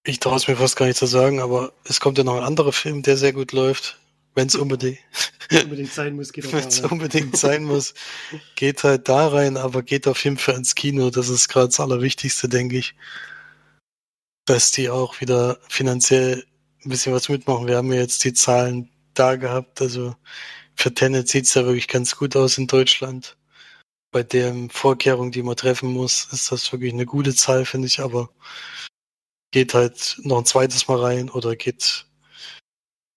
Ich 0.04 0.20
traue 0.20 0.36
es 0.36 0.46
mir 0.46 0.56
fast 0.56 0.76
gar 0.76 0.86
nicht 0.86 0.98
zu 0.98 1.06
sagen, 1.06 1.40
aber 1.40 1.72
es 1.84 1.98
kommt 1.98 2.18
ja 2.18 2.24
noch 2.24 2.36
ein 2.36 2.44
anderer 2.44 2.72
Film, 2.72 3.02
der 3.02 3.16
sehr 3.16 3.32
gut 3.32 3.52
läuft. 3.52 3.98
Wenn 4.34 4.48
es 4.48 4.54
unbedingt, 4.54 4.98
unbedingt 5.50 5.92
sein 5.92 6.14
muss, 6.14 6.32
geht 6.32 6.44
Wenn 6.52 6.68
es 6.68 6.80
unbedingt 6.80 7.36
sein 7.38 7.64
muss, 7.64 7.94
geht 8.54 8.84
halt 8.84 9.08
da 9.08 9.28
rein, 9.28 9.56
aber 9.56 9.82
geht 9.82 10.06
auf 10.06 10.22
jeden 10.22 10.36
Fall 10.36 10.56
ins 10.56 10.74
Kino. 10.74 11.08
Das 11.08 11.30
ist 11.30 11.48
gerade 11.48 11.68
das 11.68 11.80
Allerwichtigste, 11.80 12.46
denke 12.46 12.76
ich. 12.76 12.94
Dass 14.46 14.72
die 14.72 14.88
auch 14.88 15.20
wieder 15.20 15.58
finanziell 15.68 16.46
ein 16.84 16.88
bisschen 16.88 17.12
was 17.12 17.28
mitmachen. 17.28 17.66
Wir 17.66 17.76
haben 17.76 17.92
ja 17.92 18.00
jetzt 18.00 18.24
die 18.24 18.32
Zahlen 18.32 18.90
da 19.14 19.36
gehabt. 19.36 19.80
Also 19.80 20.16
für 20.74 20.94
Tenet 20.94 21.28
sieht 21.28 21.46
es 21.46 21.54
ja 21.54 21.64
wirklich 21.64 21.88
ganz 21.88 22.16
gut 22.16 22.36
aus 22.36 22.58
in 22.58 22.66
Deutschland. 22.66 23.36
Bei 24.12 24.22
der 24.22 24.54
Vorkehrung, 24.70 25.32
die 25.32 25.42
man 25.42 25.56
treffen 25.56 25.92
muss, 25.92 26.28
ist 26.32 26.52
das 26.52 26.72
wirklich 26.72 26.92
eine 26.92 27.06
gute 27.06 27.34
Zahl, 27.34 27.64
finde 27.64 27.88
ich, 27.88 28.00
aber 28.00 28.30
geht 29.50 29.74
halt 29.74 30.18
noch 30.22 30.38
ein 30.38 30.46
zweites 30.46 30.88
Mal 30.88 31.00
rein 31.00 31.30
oder 31.30 31.56
geht, 31.56 32.06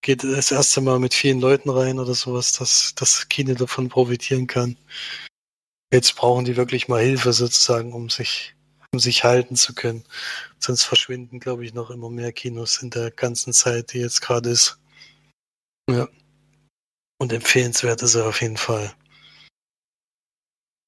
geht 0.02 0.24
das 0.24 0.50
erste 0.50 0.80
Mal 0.80 0.98
mit 0.98 1.14
vielen 1.14 1.40
Leuten 1.40 1.70
rein 1.70 1.98
oder 1.98 2.14
sowas, 2.14 2.52
dass 2.52 2.94
das 2.96 3.28
Kino 3.28 3.54
davon 3.54 3.88
profitieren 3.88 4.46
kann. 4.46 4.76
Jetzt 5.92 6.16
brauchen 6.16 6.44
die 6.44 6.56
wirklich 6.56 6.88
mal 6.88 7.02
Hilfe 7.02 7.32
sozusagen, 7.32 7.92
um 7.92 8.10
sich, 8.10 8.54
um 8.92 9.00
sich 9.00 9.24
halten 9.24 9.56
zu 9.56 9.74
können. 9.74 10.04
Sonst 10.58 10.84
verschwinden, 10.84 11.40
glaube 11.40 11.64
ich, 11.64 11.74
noch 11.74 11.90
immer 11.90 12.10
mehr 12.10 12.32
Kinos 12.32 12.82
in 12.82 12.90
der 12.90 13.10
ganzen 13.10 13.52
Zeit, 13.52 13.92
die 13.92 13.98
jetzt 13.98 14.20
gerade 14.20 14.50
ist. 14.50 14.78
Ja. 15.88 16.08
Und 17.18 17.32
empfehlenswert 17.32 18.02
ist 18.02 18.14
er 18.14 18.26
auf 18.26 18.40
jeden 18.40 18.56
Fall. 18.56 18.94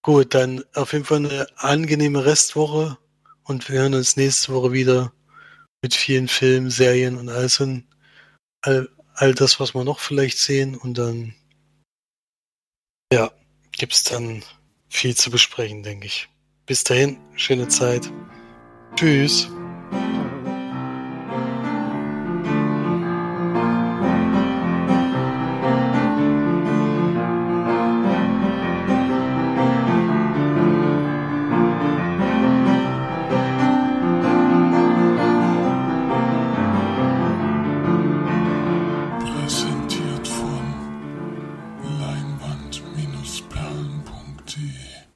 Gut, 0.05 0.35
dann 0.35 0.65
auf 0.75 0.93
jeden 0.93 1.05
Fall 1.05 1.19
eine 1.19 1.47
angenehme 1.57 2.25
Restwoche 2.25 2.99
und 3.45 3.69
wir 3.69 3.81
hören 3.81 3.95
uns 3.95 4.17
nächste 4.17 4.53
Woche 4.53 4.73
wieder 4.73 5.13
mit 5.83 5.95
vielen 5.95 6.29
Filmen, 6.29 6.71
Serien 6.71 7.17
und 7.17 7.29
all, 7.29 7.49
so, 7.49 7.81
all, 8.63 8.89
all 9.15 9.35
das, 9.35 9.61
was 9.61 9.75
wir 9.75 9.85
noch 9.85 10.01
vielleicht 10.01 10.39
sehen. 10.39 10.77
Und 10.77 10.99
dann, 10.99 11.35
ja, 13.13 13.31
gibt 13.73 13.93
es 13.93 14.05
dann 14.05 14.43
viel 14.89 15.17
zu 15.17 15.31
besprechen, 15.31 15.83
denke 15.83 16.07
ich. 16.07 16.29
Bis 16.67 16.85
dahin, 16.85 17.19
schöne 17.35 17.67
Zeit. 17.69 18.11
Tschüss. 18.95 19.49